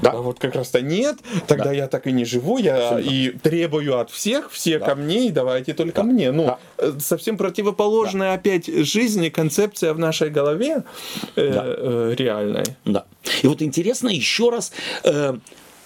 [0.00, 0.12] да.
[0.12, 1.16] а вот как раз-то нет,
[1.48, 1.72] тогда да.
[1.72, 3.10] я так и не живу, я Абсолютно.
[3.10, 4.86] и требую от всех, все да.
[4.86, 6.02] ко мне, и давайте только да.
[6.04, 6.30] мне.
[6.30, 6.58] Ну, да.
[6.78, 8.34] Э, совсем противоположная да.
[8.34, 10.84] опять жизни, концепция в нашей голове
[11.34, 11.64] э, да.
[11.66, 12.64] э, реальной.
[12.84, 13.04] Да.
[13.42, 14.70] И вот интересно еще раз...
[15.02, 15.36] Э,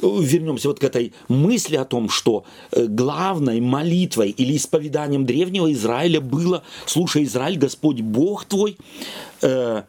[0.02, 6.20] вернемся вот к этой мысли о том, что э, главной молитвой или исповеданием древнего Израиля
[6.20, 8.76] было «Слушай, Израиль, Господь Бог твой»,
[9.42, 9.82] э,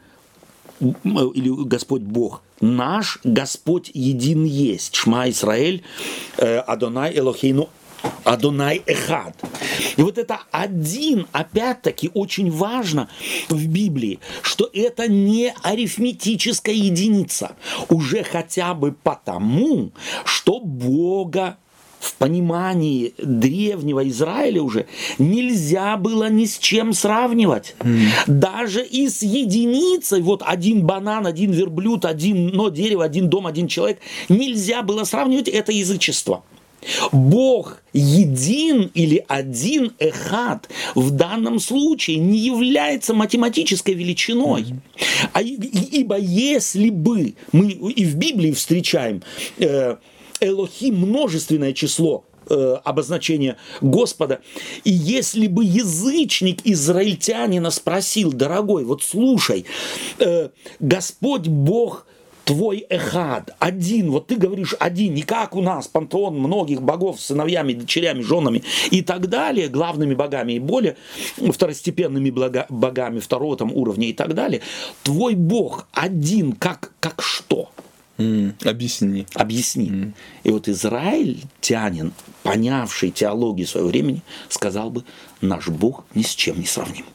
[0.80, 4.96] или Господь Бог наш, Господь един есть.
[4.96, 5.84] Шма Израиль,
[6.38, 7.70] э, Адонай Элохейну
[8.24, 9.36] Адонай Эхад.
[9.98, 13.10] И вот это один, опять-таки, очень важно
[13.50, 17.56] в Библии, что это не арифметическая единица.
[17.90, 19.92] Уже хотя бы потому,
[20.26, 21.58] что Бога
[22.02, 24.88] в понимании древнего Израиля уже
[25.20, 27.76] нельзя было ни с чем сравнивать.
[27.80, 28.08] Mm.
[28.26, 33.68] Даже и с единицей, вот один банан, один верблюд, один но дерево, один дом, один
[33.68, 34.00] человек,
[34.30, 36.44] нельзя было сравнивать это язычество.
[37.12, 44.66] Бог един или один эхат в данном случае не является математической величиной.
[45.34, 49.22] А, ибо если бы мы и в Библии встречаем
[49.58, 49.98] э,
[50.40, 54.42] Элохим множественное число э, обозначение Господа.
[54.84, 59.66] И если бы язычник израильтянина спросил, дорогой, вот слушай,
[60.18, 62.08] э, Господь Бог
[62.46, 67.26] твой эхад, один, вот ты говоришь один, не как у нас, пантеон многих богов с
[67.26, 70.98] сыновьями, дочерями, женами и так далее, главными богами и более
[71.38, 74.62] второстепенными блага, богами второго там уровня и так далее.
[75.04, 77.70] Твой бог один, как, как что?
[78.18, 79.26] Mm, объясни.
[79.34, 79.90] Объясни.
[79.90, 80.14] Mm.
[80.44, 82.14] И вот израильтянин,
[82.44, 85.04] понявший теологию своего времени, сказал бы,
[85.42, 87.06] наш Бог ни с чем не сравним.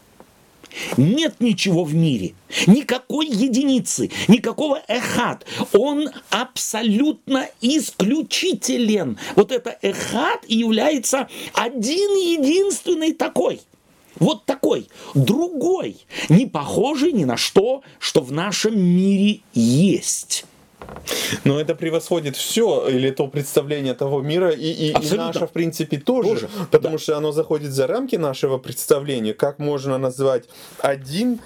[0.97, 2.35] Нет ничего в мире,
[2.67, 5.45] никакой единицы, никакого эхат.
[5.73, 9.19] Он абсолютно исключителен.
[9.35, 13.61] Вот это эхат является один единственный такой.
[14.19, 15.99] Вот такой, другой,
[16.31, 20.47] не похожий ни на что, что в нашем мире есть.
[21.45, 25.99] Но это превосходит все, или то представление того мира, и, и, и наше, в принципе,
[25.99, 26.29] тоже.
[26.29, 27.03] тоже потому да.
[27.03, 29.35] что оно заходит за рамки нашего представления.
[29.35, 30.45] Как можно назвать
[30.81, 31.41] один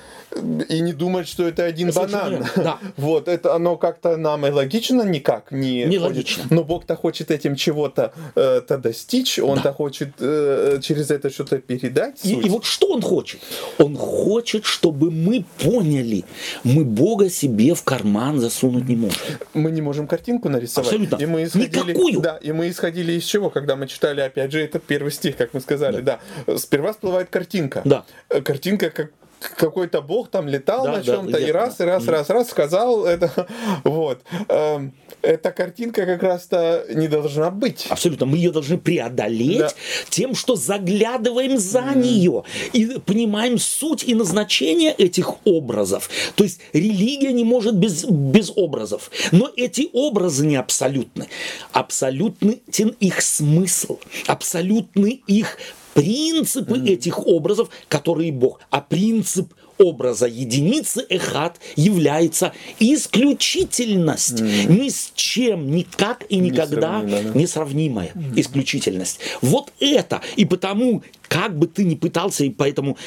[0.68, 2.46] и не думать, что это один банан.
[2.56, 2.78] Да.
[2.96, 6.44] Вот, это оно как-то нам и логично никак не, не логично.
[6.50, 9.72] Но Бог-то хочет этим чего-то э, то достичь, Он-то да.
[9.72, 12.24] хочет э, через это что-то передать.
[12.24, 13.40] И, и вот что Он хочет?
[13.78, 16.24] Он хочет, чтобы мы поняли,
[16.64, 19.18] мы Бога себе в карман засунуть не можем.
[19.54, 20.92] Мы не можем картинку нарисовать.
[20.92, 21.16] Абсолютно.
[21.16, 22.20] И мы исходили, Никакую.
[22.20, 25.54] Да, и мы исходили из чего, когда мы читали, опять же, этот первый стих, как
[25.54, 26.20] мы сказали, да.
[26.46, 26.58] да.
[26.58, 27.82] Сперва всплывает картинка.
[27.84, 28.04] Да.
[28.28, 29.10] Э, картинка как
[29.40, 33.30] какой-то бог там летал да, на чем-то и раз, и раз, раз, раз сказал это.
[33.84, 34.20] Вот.
[34.48, 37.86] Эм, эта картинка как раз-то не должна быть.
[37.88, 38.26] Абсолютно.
[38.26, 39.70] Мы ее должны преодолеть да.
[40.08, 42.02] тем, что заглядываем за mm.
[42.02, 46.10] нее и понимаем суть и назначение этих образов.
[46.36, 49.10] То есть религия не может без, без образов.
[49.32, 51.28] Но эти образы не абсолютны.
[51.72, 52.62] Абсолютный
[53.00, 55.58] их смысл, абсолютный их
[55.94, 56.92] принципы mm.
[56.92, 58.60] этих образов, которые Бог.
[58.70, 64.40] А принцип образа единицы эхат является исключительность.
[64.40, 64.78] Mm.
[64.78, 68.40] Ни с чем, никак и никогда несравнимая mm.
[68.40, 69.20] исключительность.
[69.40, 70.20] Вот это.
[70.36, 72.98] И потому, как бы ты ни пытался, и поэтому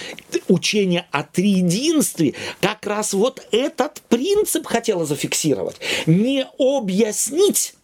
[0.47, 5.77] учение о триединстве как раз вот этот принцип хотело зафиксировать.
[6.07, 7.75] Не объяснить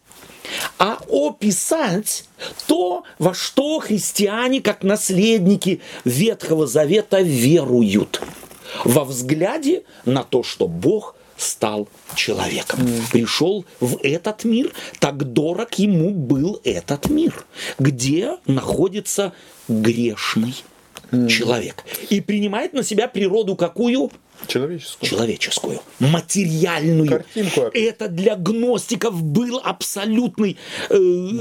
[0.78, 2.24] а описать
[2.66, 8.20] то, во что христиане, как наследники Ветхого Завета, веруют.
[8.84, 12.80] Во взгляде на то, что Бог стал человеком.
[12.80, 13.12] Mm.
[13.12, 17.44] Пришел в этот мир, так дорог ему был этот мир,
[17.78, 19.32] где находится
[19.68, 20.54] грешный
[21.10, 21.28] mm.
[21.28, 21.84] человек.
[22.10, 24.10] И принимает на себя природу какую?
[24.46, 25.08] Человеческую.
[25.08, 25.80] Человеческую.
[25.98, 27.08] Материальную.
[27.08, 27.70] Картинку.
[27.74, 30.56] Это для гностиков был абсолютный
[30.88, 30.94] э,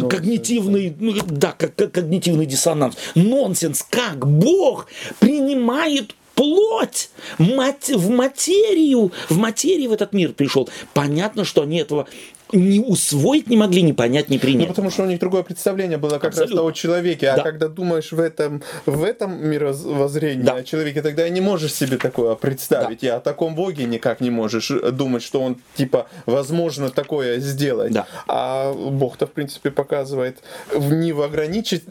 [0.10, 2.96] когнитивный, ну, да, как, как, когнитивный диссонанс.
[3.16, 3.86] Нонсенс.
[3.90, 4.88] Как Бог
[5.20, 10.70] принимает плоть, мать, в материю, в материи в этот мир пришел.
[10.94, 12.08] Понятно, что они этого
[12.54, 14.70] не усвоить не могли, не понять, не принять.
[14.70, 16.62] Ну, потому что у них другое представление было как Абсолютно.
[16.62, 17.30] раз о человеке.
[17.30, 17.44] А да.
[17.44, 20.56] когда думаешь в этом, в этом мировоззрении да.
[20.56, 23.02] о человеке, тогда и не можешь себе такое представить.
[23.02, 23.08] Да.
[23.08, 27.92] И о таком Боге никак не можешь думать, что он, типа, возможно такое сделать.
[27.92, 28.08] Да.
[28.28, 30.40] А Бог-то, в принципе, показывает
[30.74, 31.84] не в ограничить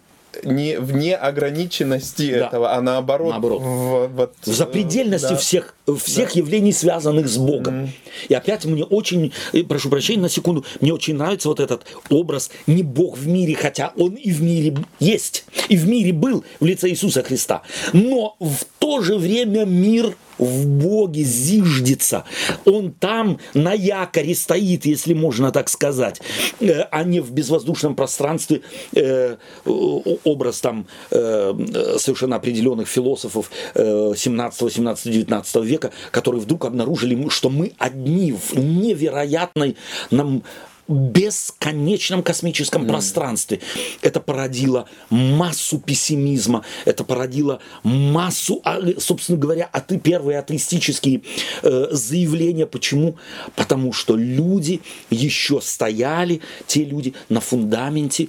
[0.42, 2.46] не в неограниченности да.
[2.46, 3.62] этого, а наоборот, наоборот.
[3.62, 5.36] В, вот, в запредельности да.
[5.36, 6.40] всех, всех да.
[6.40, 7.84] явлений, связанных с Богом.
[7.84, 7.88] Mm.
[8.28, 12.50] И опять мне очень, э, прошу прощения на секунду, мне очень нравится вот этот образ
[12.66, 16.64] не Бог в мире, хотя Он и в мире есть, и в мире был в
[16.64, 17.62] лице Иисуса Христа.
[17.92, 22.24] Но в то же время мир в Боге зиждется.
[22.64, 26.20] Он там на якоре стоит, если можно так сказать,
[26.60, 28.62] э, а не в безвоздушном пространстве
[28.94, 37.50] э, образ там э, совершенно определенных философов 17, 18, 19 века, которые вдруг обнаружили, что
[37.50, 39.76] мы одни в невероятной
[40.10, 40.42] нам
[40.88, 42.88] бесконечном космическом mm.
[42.88, 43.60] пространстве.
[44.02, 51.22] Это породило массу пессимизма, это породило массу, а, собственно говоря, аты, первые атеистические
[51.62, 52.66] э, заявления.
[52.66, 53.16] Почему?
[53.54, 54.80] Потому что люди
[55.10, 58.28] еще стояли, те люди, на фундаменте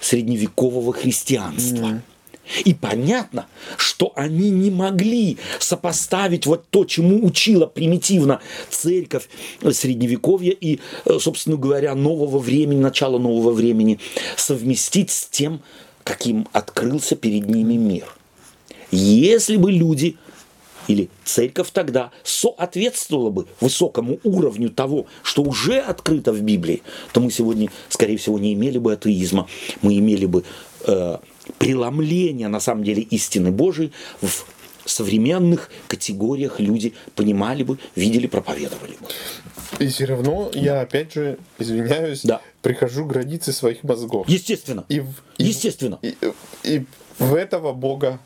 [0.00, 1.86] средневекового христианства.
[1.86, 2.00] Mm.
[2.64, 8.40] И понятно, что они не могли сопоставить вот то, чему учила примитивно
[8.70, 9.28] церковь
[9.72, 13.98] средневековья и, э, собственно говоря, нового времени, начала нового времени,
[14.36, 15.60] совместить с тем,
[16.04, 18.06] каким открылся перед ними мир.
[18.90, 20.16] Если бы люди
[20.86, 26.82] или церковь тогда соответствовала бы высокому уровню того, что уже открыто в Библии,
[27.12, 29.48] то мы сегодня, скорее всего, не имели бы атеизма,
[29.82, 30.44] мы имели бы
[30.86, 31.18] э,
[31.58, 34.46] преломления, на самом деле, истины Божией в
[34.84, 39.08] современных категориях люди понимали бы, видели, проповедовали бы.
[39.78, 40.58] И все равно да.
[40.58, 42.40] я, опять же, извиняюсь, да.
[42.62, 44.28] прихожу к границе своих мозгов.
[44.28, 44.84] Естественно.
[44.88, 45.02] И,
[45.38, 45.98] и, Естественно.
[46.02, 46.16] И,
[46.62, 46.86] и, и
[47.18, 48.20] в этого Бога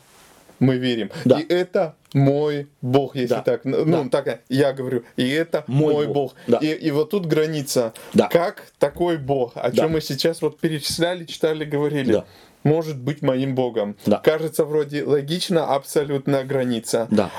[0.59, 1.09] мы верим.
[1.25, 1.39] Да.
[1.39, 3.41] И это мой Бог, если да.
[3.41, 3.65] так.
[3.65, 4.09] Ну, да.
[4.09, 5.03] так я говорю.
[5.15, 6.13] И это мой, мой Бог.
[6.13, 6.35] Бог.
[6.47, 6.57] Да.
[6.59, 7.93] И, и вот тут граница.
[8.13, 8.27] Да.
[8.27, 9.53] Как такой Бог?
[9.55, 9.75] О да.
[9.75, 12.13] чем мы сейчас вот перечисляли, читали, говорили.
[12.13, 12.25] Да
[12.63, 13.95] может быть моим Богом.
[14.05, 14.17] Да.
[14.17, 17.07] Кажется вроде логично, абсолютно граница.
[17.09, 17.31] Да.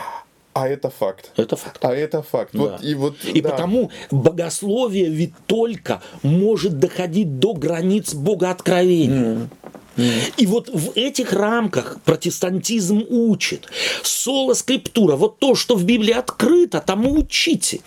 [0.55, 1.31] А это факт.
[1.37, 1.83] Это факт.
[1.83, 2.51] А это факт.
[2.53, 2.59] Да.
[2.59, 3.51] Вот, и вот, и да.
[3.51, 9.49] потому богословие ведь только может доходить до границ богооткровения.
[9.97, 10.33] Mm.
[10.37, 13.69] И вот в этих рамках протестантизм учит.
[14.03, 17.81] Соло скриптура, вот то, что в Библии открыто, тому учите.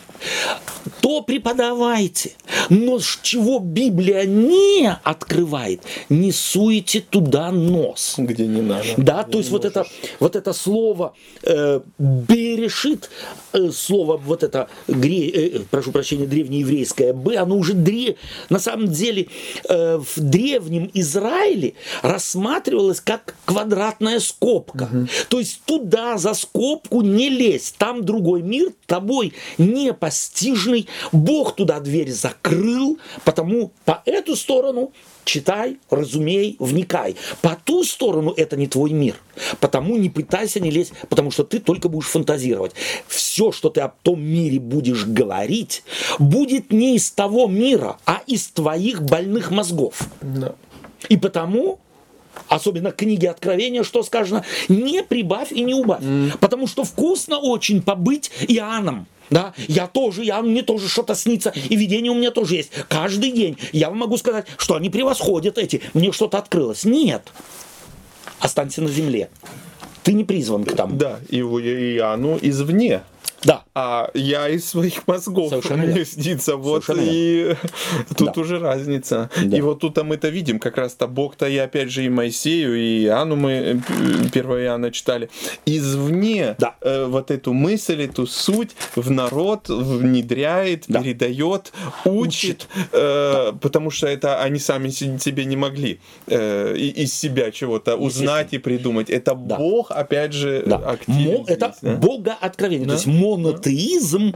[1.01, 2.33] То преподавайте.
[2.69, 8.15] Но чего Библия не открывает, не суете туда нос.
[8.17, 8.87] Где не надо.
[8.97, 9.85] Да, то есть вот это,
[10.19, 11.13] вот это слово
[11.43, 13.09] э, берешит,
[13.53, 18.17] э, слово вот это, гре, э, прошу прощения, древнееврейское «б», оно уже дре,
[18.49, 19.27] на самом деле
[19.67, 24.89] э, в древнем Израиле рассматривалось как квадратная скобка.
[24.91, 25.07] Угу.
[25.29, 29.33] То есть туда за скобку не лезь, там другой мир, тобой
[30.15, 34.91] непостижный, Бог туда дверь закрыл, потому по эту сторону
[35.25, 37.15] читай, разумей, вникай.
[37.41, 39.15] По ту сторону это не твой мир.
[39.59, 42.73] Потому не пытайся не лезть, потому что ты только будешь фантазировать.
[43.07, 45.83] Все, что ты о том мире будешь говорить,
[46.19, 50.07] будет не из того мира, а из твоих больных мозгов.
[50.21, 50.55] Да.
[51.09, 51.79] И потому
[52.47, 56.03] особенно книги Откровения, что сказано, не прибавь и не убавь.
[56.03, 56.37] Mm.
[56.39, 59.07] Потому что вкусно очень побыть Иоанном.
[59.29, 62.71] Да, я тоже, я, мне тоже что-то снится, и видение у меня тоже есть.
[62.87, 66.83] Каждый день я вам могу сказать, что они превосходят эти, мне что-то открылось.
[66.85, 67.31] Нет.
[68.39, 69.29] Останься на земле.
[70.03, 70.95] Ты не призван к тому.
[70.95, 73.03] Да, и Иоанну извне да.
[73.77, 76.55] А я из своих мозгов Совершенно мне снится.
[76.55, 77.55] Вот Совершенно и
[78.15, 78.41] тут да.
[78.41, 79.29] уже разница.
[79.43, 79.57] Да.
[79.57, 83.03] И вот тут мы это видим, как раз-то Бог-то и опять же и Моисею, и
[83.03, 85.29] Иоанну мы 1 э, Иоанна читали.
[85.65, 86.75] Извне да.
[86.79, 91.01] э, вот эту мысль, эту суть в народ внедряет, да.
[91.01, 91.73] передает,
[92.05, 92.89] учит, учит.
[92.93, 93.57] Э, да.
[93.59, 99.09] потому что это они сами себе не могли э, из себя чего-то узнать и придумать.
[99.09, 99.57] Это да.
[99.57, 100.77] Бог, опять же, да.
[100.77, 101.43] активен.
[101.47, 101.95] Это да?
[101.95, 102.87] Бога откровение.
[102.87, 102.93] Да?
[102.93, 103.07] То есть
[103.65, 104.35] монотеизм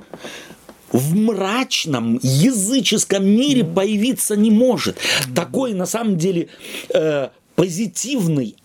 [0.92, 4.98] в мрачном языческом мире появиться не может.
[5.36, 6.50] Такой, на самом деле,
[6.94, 8.56] э, позитивный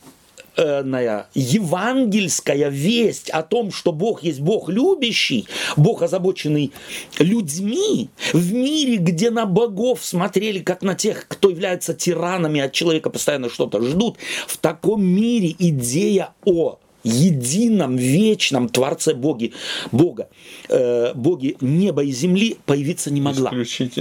[1.35, 6.71] евангельская весть о том, что Бог есть Бог любящий, Бог озабоченный
[7.19, 13.11] людьми, в мире, где на богов смотрели как на тех, кто является тиранами, от человека
[13.11, 19.53] постоянно что-то ждут, в таком мире идея о едином, вечном Творце Боги,
[19.93, 20.29] Бога,
[20.69, 23.53] э, Боге неба и земли появиться не могла.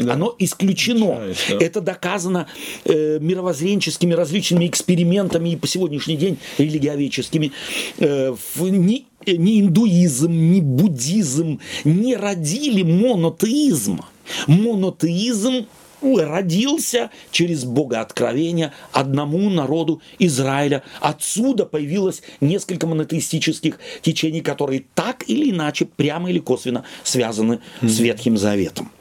[0.10, 1.20] Оно исключено.
[1.50, 1.58] Да.
[1.60, 2.48] Это доказано
[2.86, 7.52] э, мировоззренческими различными экспериментами и по сегодняшний день религиоведческими.
[8.00, 14.00] Э, в, ни, ни индуизм, ни буддизм не родили монотеизм.
[14.48, 15.66] Монотеизм
[16.04, 20.84] родился через богооткровение одному народу Израиля.
[21.00, 27.90] Отсюда появилось несколько монотеистических течений, которые так или иначе, прямо или косвенно связаны mm-hmm.
[27.90, 28.92] с Ветхим Заветом.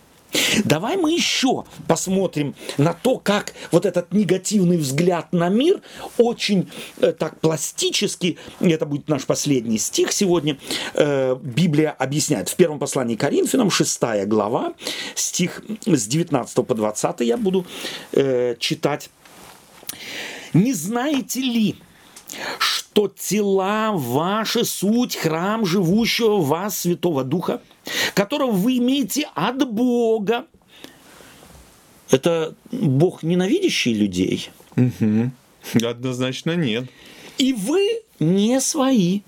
[0.64, 5.80] Давай мы еще посмотрим на то, как вот этот негативный взгляд на мир
[6.18, 6.70] очень
[7.00, 10.58] э, так пластически, это будет наш последний стих сегодня,
[10.94, 12.48] э, Библия объясняет.
[12.48, 14.74] В первом послании Коринфянам, 6 глава,
[15.14, 17.66] стих с 19 по 20 я буду
[18.12, 19.10] э, читать.
[20.52, 21.76] «Не знаете ли,
[22.58, 27.60] что тела ваши суть храм живущего в вас Святого Духа,
[28.14, 30.46] которого вы имеете от Бога.
[32.10, 34.50] Это Бог ненавидящий людей?
[34.76, 35.30] Угу.
[35.86, 36.84] Однозначно нет.
[37.38, 39.20] И вы не свои,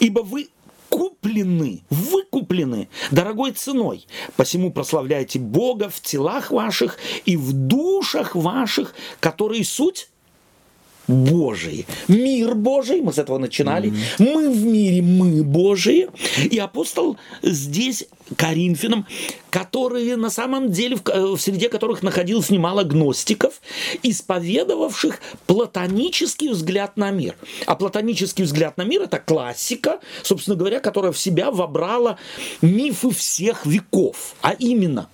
[0.00, 0.48] ибо вы
[0.88, 4.06] куплены, выкуплены дорогой ценой.
[4.36, 10.10] Посему прославляйте Бога в телах ваших и в душах ваших, которые суть
[11.12, 11.86] Божий.
[12.08, 13.90] Мир Божий, мы с этого начинали.
[13.90, 14.32] Mm-hmm.
[14.34, 16.08] Мы в мире, мы Божии.
[16.50, 18.06] И апостол здесь
[18.36, 19.06] Коринфянам,
[19.50, 23.60] которые на самом деле, в, в среде которых находилось немало гностиков,
[24.02, 27.34] исповедовавших платонический взгляд на мир.
[27.66, 32.18] А платонический взгляд на мир– это классика, собственно говоря, которая в себя вобрала
[32.62, 34.34] мифы всех веков.
[34.40, 35.08] А именно,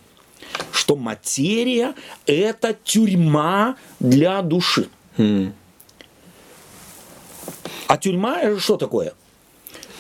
[0.73, 1.95] что материя–
[2.27, 4.89] это тюрьма для души.
[5.17, 5.53] Mm.
[7.89, 9.15] А тюрьма что такое?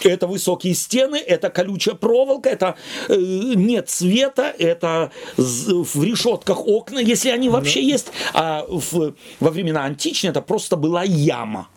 [0.05, 2.76] Это высокие стены, это колючая проволока, это
[3.09, 7.86] э, нет света, это в решетках окна, если они вообще да.
[7.86, 8.07] есть.
[8.32, 11.68] А в, во времена античные это просто была яма.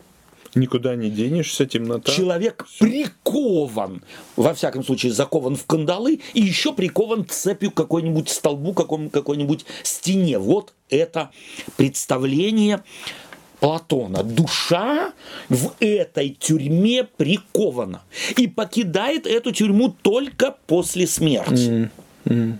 [0.53, 2.11] Никуда не денешься, темнота.
[2.11, 4.03] Человек прикован,
[4.35, 9.65] во всяком случае, закован в кандалы и еще прикован цепью к какой-нибудь столбу, какой- какой-нибудь
[9.81, 10.37] стене.
[10.37, 11.31] Вот это
[11.77, 12.83] представление
[13.61, 14.23] Платона.
[14.23, 15.13] Душа
[15.47, 18.01] в этой тюрьме прикована
[18.35, 21.91] и покидает эту тюрьму только после смерти.
[22.25, 22.55] Mm-hmm.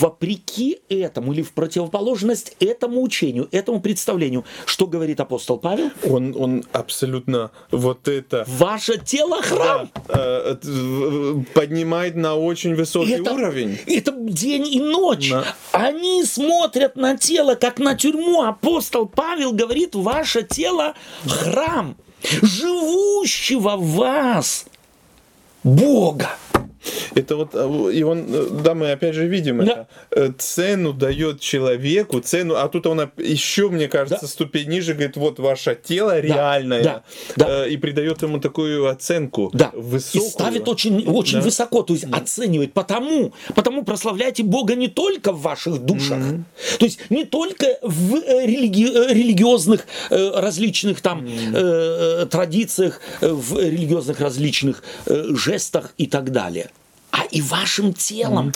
[0.00, 5.90] Вопреки этому или в противоположность этому учению, этому представлению, что говорит апостол Павел?
[6.08, 8.44] Он, он абсолютно вот это...
[8.46, 9.90] Ваше тело храм!
[10.08, 13.78] Да, э, поднимает на очень высокий это, уровень.
[13.86, 15.30] Это день и ночь.
[15.30, 15.44] Да.
[15.72, 18.42] Они смотрят на тело, как на тюрьму.
[18.42, 20.94] Апостол Павел говорит, ваше тело
[21.26, 21.96] храм
[22.42, 24.66] живущего в вас
[25.62, 26.30] Бога.
[27.14, 29.64] Это вот, а, и он, э, да, мы опять же видим да.
[29.64, 34.28] это, э, цену дает человеку, цену, а тут он еще, мне кажется, да.
[34.28, 36.20] ступень ниже, говорит, вот ваше тело да.
[36.20, 37.02] реальное, да.
[37.36, 37.64] Да.
[37.64, 39.70] Э, и придает ему такую оценку да.
[39.74, 40.28] высокую.
[40.28, 41.44] И ставит очень, очень да.
[41.44, 42.18] высоко, то есть да.
[42.18, 46.78] оценивает, потому, потому прославляйте Бога не только в ваших душах, mm-hmm.
[46.78, 52.26] то есть не только в религи, религиозных различных там mm-hmm.
[52.26, 56.70] традициях, в религиозных различных жестах и так далее
[57.18, 58.52] а и вашим телом.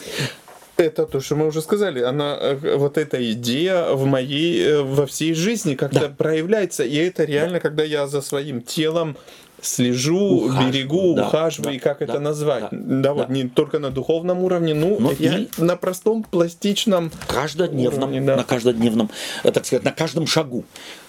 [0.76, 2.00] Это то, что мы уже сказали.
[2.00, 6.08] Она, э, вот эта идея в моей, э, во всей жизни как-то да.
[6.08, 6.82] проявляется.
[6.82, 7.60] И это реально, да.
[7.60, 9.16] когда я за своим телом
[9.60, 12.62] слежу, ухаживаю, берегу, да, ухаживаю, да, и как да, это назвать.
[12.62, 16.24] Да, да, да, вот не только на духовном уровне, ну, Но я и на простом
[16.24, 18.36] пластичном каждодневном, уровне, да.
[18.36, 19.10] на каждодневном,
[19.44, 20.64] э, так сказать, на каждом шагу.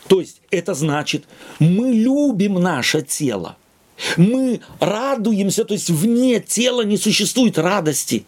[0.07, 1.23] То есть это значит,
[1.59, 3.57] мы любим наше тело.
[4.17, 8.25] Мы радуемся, то есть вне тела не существует радости.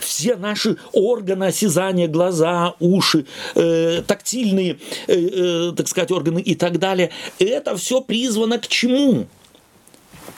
[0.00, 6.78] Все наши органы осязания, глаза, уши, э, тактильные, э, э, так сказать, органы и так
[6.78, 9.26] далее, это все призвано к чему?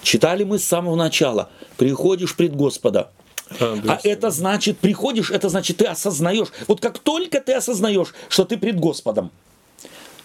[0.02, 1.50] Читали мы с самого начала.
[1.76, 3.10] Приходишь пред Господа.
[3.58, 6.48] А, а это значит, приходишь, это значит, ты осознаешь.
[6.68, 9.30] Вот как только ты осознаешь, что ты пред Господом,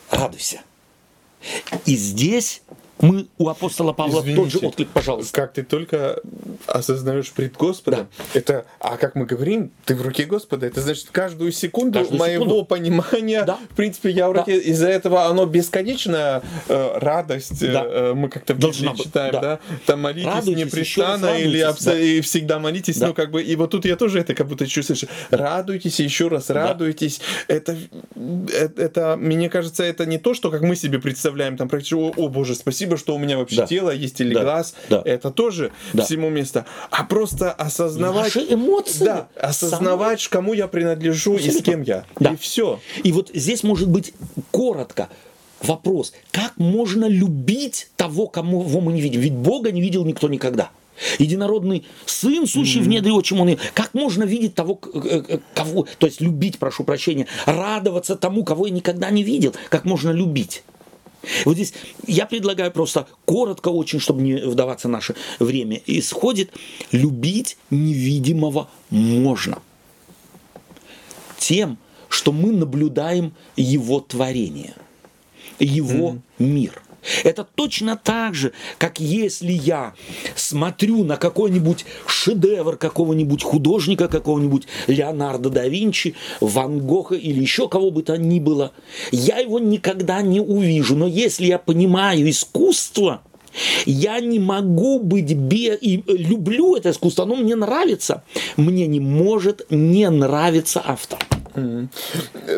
[0.09, 0.61] радуйся.
[1.85, 2.61] И здесь
[2.99, 5.33] мы у апостола Павла Извините, тот же отклик, пожалуйста.
[5.33, 6.19] Как ты только
[6.65, 8.39] осознаешь пред Господом, да.
[8.39, 12.45] это, а как мы говорим, ты в руке Господа, это значит каждую секунду каждую моего
[12.45, 12.65] секунду.
[12.65, 13.59] понимания, да.
[13.69, 14.61] в принципе, я в руке, да.
[14.69, 17.85] из-за этого оно бесконечная э, радость, да.
[17.85, 19.41] э, мы как-то в Библии читаем, да.
[19.41, 21.83] да, там молитесь Радуйтесь, непрестанно или абс...
[21.83, 21.99] да.
[21.99, 23.07] и всегда молитесь, да.
[23.07, 24.97] ну как бы, и вот тут я тоже это как будто чувствую,
[25.29, 27.55] радуйтесь, еще раз радуйтесь, да.
[27.55, 27.77] это,
[28.53, 32.11] это, это, мне кажется, это не то, что как мы себе представляем, там, практически, о,
[32.15, 33.67] о боже, спасибо, спасибо, что у меня вообще да.
[33.67, 34.43] тело есть или да.
[34.43, 34.75] глаз.
[34.89, 35.01] Да.
[35.03, 36.03] Это тоже да.
[36.03, 36.65] всему место.
[36.89, 38.35] А просто осознавать...
[38.35, 39.03] Наши эмоции.
[39.03, 40.29] Да, осознавать, Самые...
[40.29, 41.57] кому я принадлежу Абсолютно.
[41.57, 42.05] и с кем я.
[42.19, 42.31] Да.
[42.31, 42.79] И все.
[43.03, 44.13] И вот здесь может быть
[44.51, 45.09] коротко
[45.61, 46.13] вопрос.
[46.31, 49.21] Как можно любить того, кому мы не видим?
[49.21, 50.69] Ведь Бога не видел никто никогда.
[51.19, 52.83] Единородный сын, сущий mm-hmm.
[52.83, 53.57] в недре отчим он.
[53.75, 54.75] Как можно видеть того,
[55.53, 59.53] кого, то есть любить, прошу прощения, радоваться тому, кого я никогда не видел?
[59.69, 60.63] Как можно любить?
[61.45, 61.73] Вот здесь
[62.05, 66.51] я предлагаю просто коротко очень, чтобы не вдаваться в наше время, исходит
[66.91, 69.59] любить невидимого можно.
[71.37, 71.77] Тем,
[72.09, 74.73] что мы наблюдаем его творение,
[75.59, 76.21] его mm-hmm.
[76.39, 76.81] мир–
[77.23, 79.93] это точно так же, как если я
[80.35, 87.91] смотрю на какой-нибудь шедевр какого-нибудь художника, какого-нибудь Леонардо да Винчи, Ван Гога или еще кого
[87.91, 88.71] бы то ни было,
[89.11, 90.95] я его никогда не увижу.
[90.95, 93.21] Но если я понимаю искусство,
[93.85, 95.75] я не могу быть бе...
[95.75, 98.23] и люблю это искусство, оно мне нравится.
[98.55, 101.19] Мне не может не нравиться автор.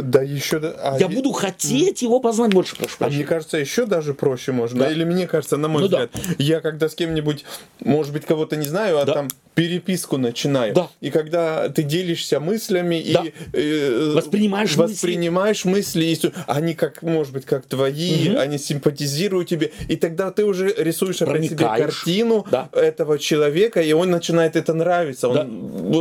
[0.02, 0.58] Да, еще...
[0.58, 4.80] А я буду хотеть его познать больше, прошу А мне кажется, еще даже проще можно.
[4.80, 4.92] Да.
[4.92, 6.20] Или мне кажется, на мой ну, взгляд, да.
[6.38, 7.46] я когда с кем-нибудь,
[7.80, 9.14] может быть, кого-то не знаю, а да.
[9.14, 10.74] там переписку начинаю.
[10.74, 10.90] Да.
[11.02, 13.24] И когда ты делишься мыслями да.
[13.24, 18.40] и э, воспринимаешь, воспринимаешь мысли, мысли они как, может быть, как твои, угу.
[18.40, 22.70] они симпатизируют тебе, и тогда ты уже рисуешь опять себе картину да.
[22.74, 25.30] этого человека, и он начинает это нравиться.
[25.30, 25.46] Он, да.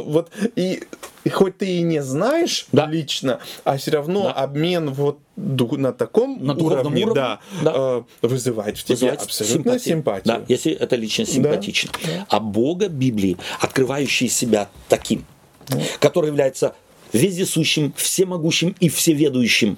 [0.01, 0.83] вот, и
[1.29, 2.87] и хоть ты и не знаешь да.
[2.87, 4.33] лично, а все равно да.
[4.33, 7.73] обмен вот на таком на уровне, уровне да, да.
[7.77, 9.97] Э, вызывает в тебе вызывает абсолютно симпатию.
[9.97, 10.35] симпатию.
[10.39, 11.91] Да, если это лично симпатично.
[12.03, 12.27] Да.
[12.31, 15.27] А Бога Библии, открывающий себя таким,
[15.67, 15.79] да.
[16.01, 16.75] который является
[17.13, 19.77] вездесущим, всемогущим и всеведущим.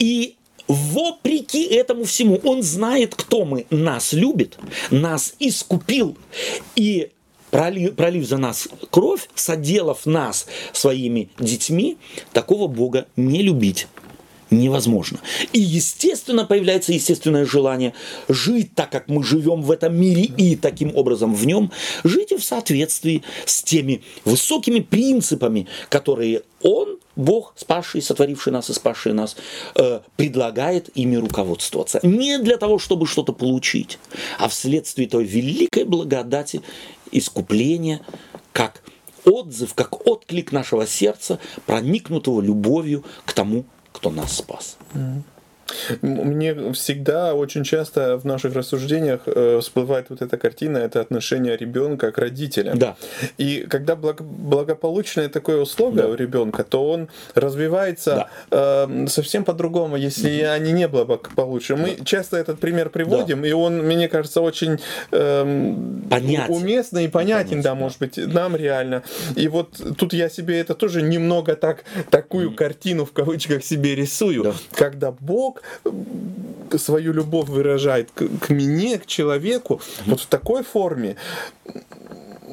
[0.00, 0.34] И
[0.68, 3.66] Вопреки этому всему, он знает, кто мы.
[3.70, 4.58] Нас любит,
[4.90, 6.16] нас искупил.
[6.76, 7.10] И
[7.52, 11.96] пролив, пролив за нас кровь, соделав нас своими детьми,
[12.32, 13.86] такого Бога не любить
[14.52, 15.18] невозможно.
[15.52, 17.94] И, естественно, появляется естественное желание
[18.28, 21.72] жить так, как мы живем в этом мире, и таким образом в нем
[22.04, 29.12] жить в соответствии с теми высокими принципами, которые Он, Бог, спасший, сотворивший нас и спасший
[29.12, 29.36] нас,
[29.74, 32.00] э, предлагает ими руководствоваться.
[32.02, 33.98] Не для того, чтобы что-то получить,
[34.38, 36.62] а вследствие той великой благодати
[37.12, 38.00] искупления,
[38.52, 38.82] как
[39.24, 44.76] отзыв, как отклик нашего сердца, проникнутого любовью к тому, кто нас спас.
[44.94, 45.22] Mm-hmm.
[46.02, 52.12] Мне всегда, очень часто в наших рассуждениях э, всплывает вот эта картина, это отношение ребенка
[52.12, 52.78] к родителям.
[52.78, 52.96] Да.
[53.38, 56.08] И когда благополучное такое условие да.
[56.08, 58.86] у ребенка, то он развивается да.
[58.88, 60.50] э, совсем по-другому, если угу.
[60.52, 61.76] они не благополучны.
[61.76, 62.04] Мы да.
[62.04, 63.48] часто этот пример приводим, да.
[63.48, 64.78] и он, мне кажется, очень
[65.10, 65.74] э,
[66.10, 66.52] понятен.
[66.52, 69.02] уместный и понятен, понятен, да, может быть, нам реально.
[69.36, 74.44] И вот тут я себе это тоже немного так, такую картину в кавычках себе рисую,
[74.44, 74.54] да.
[74.74, 75.61] когда Бог
[76.76, 81.16] свою любовь выражает к, к мне, к человеку, вот в такой форме,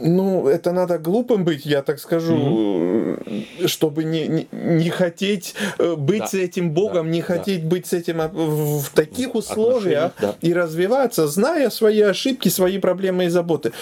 [0.01, 3.67] ну, это надо глупым быть, я так скажу, mm-hmm.
[3.67, 6.27] чтобы не, не, не хотеть э, быть да.
[6.27, 7.11] с этим Богом, да.
[7.11, 7.69] не хотеть да.
[7.69, 10.35] быть с этим а, в, в таких условиях да.
[10.41, 13.73] и развиваться, зная свои ошибки, свои проблемы и заботы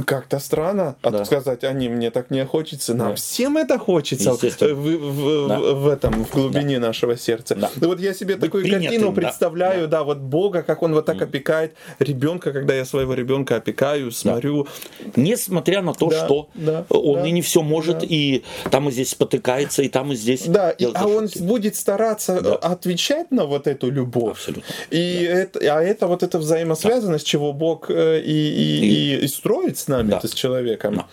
[0.00, 1.24] как-то странно да.
[1.24, 2.94] сказать, они мне так не хочется.
[2.94, 3.14] Нам да.
[3.16, 5.58] всем это хочется в, в, да.
[5.58, 6.88] в, этом, в глубине да.
[6.88, 7.54] нашего сердца.
[7.54, 7.70] Да.
[7.80, 9.98] И вот я себе Быть такую принятым, картину представляю, да.
[9.98, 11.24] да, вот Бога, как Он вот так mm.
[11.24, 14.66] опекает ребенка, когда я своего ребенка опекаю, смотрю.
[15.00, 15.12] Да.
[15.16, 16.24] Несмотря на то, да.
[16.24, 16.86] что да.
[16.88, 17.26] он да.
[17.26, 18.06] и не все может, да.
[18.08, 20.46] и там и здесь спотыкается, и там и здесь.
[20.46, 22.54] Да, и, а он будет стараться да.
[22.54, 24.38] отвечать на вот эту любовь.
[24.38, 24.62] Абсолютно.
[24.90, 25.38] И да.
[25.38, 27.28] это, а это вот эта взаимосвязанность, да.
[27.28, 30.20] чего Бог э, и, и, и, и строится с нами, да.
[30.20, 30.96] ты с человеком.
[30.96, 31.06] Да.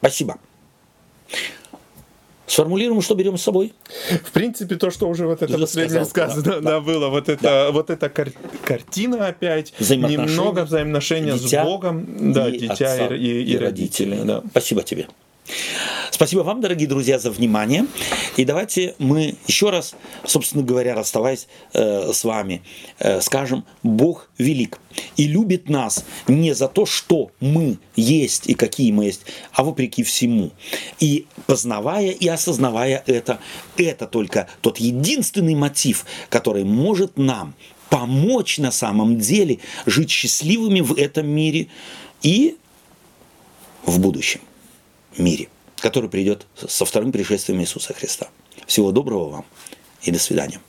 [0.00, 0.38] Спасибо.
[2.46, 3.72] Сформулируем, что берем с собой.
[4.24, 7.42] В принципе, то, что уже вот это уже последнее сказано, да, да, было, вот это,
[7.42, 7.70] да.
[7.70, 8.32] вот эта кар-
[8.64, 14.10] картина опять, немного взаимоотношения дитя, с Богом, да, и дитя и, и, и родители.
[14.10, 14.42] родители да.
[14.50, 15.06] Спасибо тебе.
[16.10, 17.86] Спасибо вам, дорогие друзья, за внимание.
[18.36, 19.94] И давайте мы еще раз,
[20.24, 22.62] собственно говоря, расставаясь э, с вами,
[23.00, 24.78] э, скажем, Бог велик
[25.16, 30.04] и любит нас не за то, что мы есть и какие мы есть, а вопреки
[30.04, 30.52] всему.
[31.00, 33.40] И познавая и осознавая это,
[33.76, 37.54] это только тот единственный мотив, который может нам
[37.90, 41.66] помочь на самом деле жить счастливыми в этом мире
[42.22, 42.56] и
[43.84, 44.40] в будущем
[45.18, 45.48] мире,
[45.78, 48.28] который придет со вторым пришествием Иисуса Христа.
[48.66, 49.44] Всего доброго вам
[50.02, 50.60] и до свидания.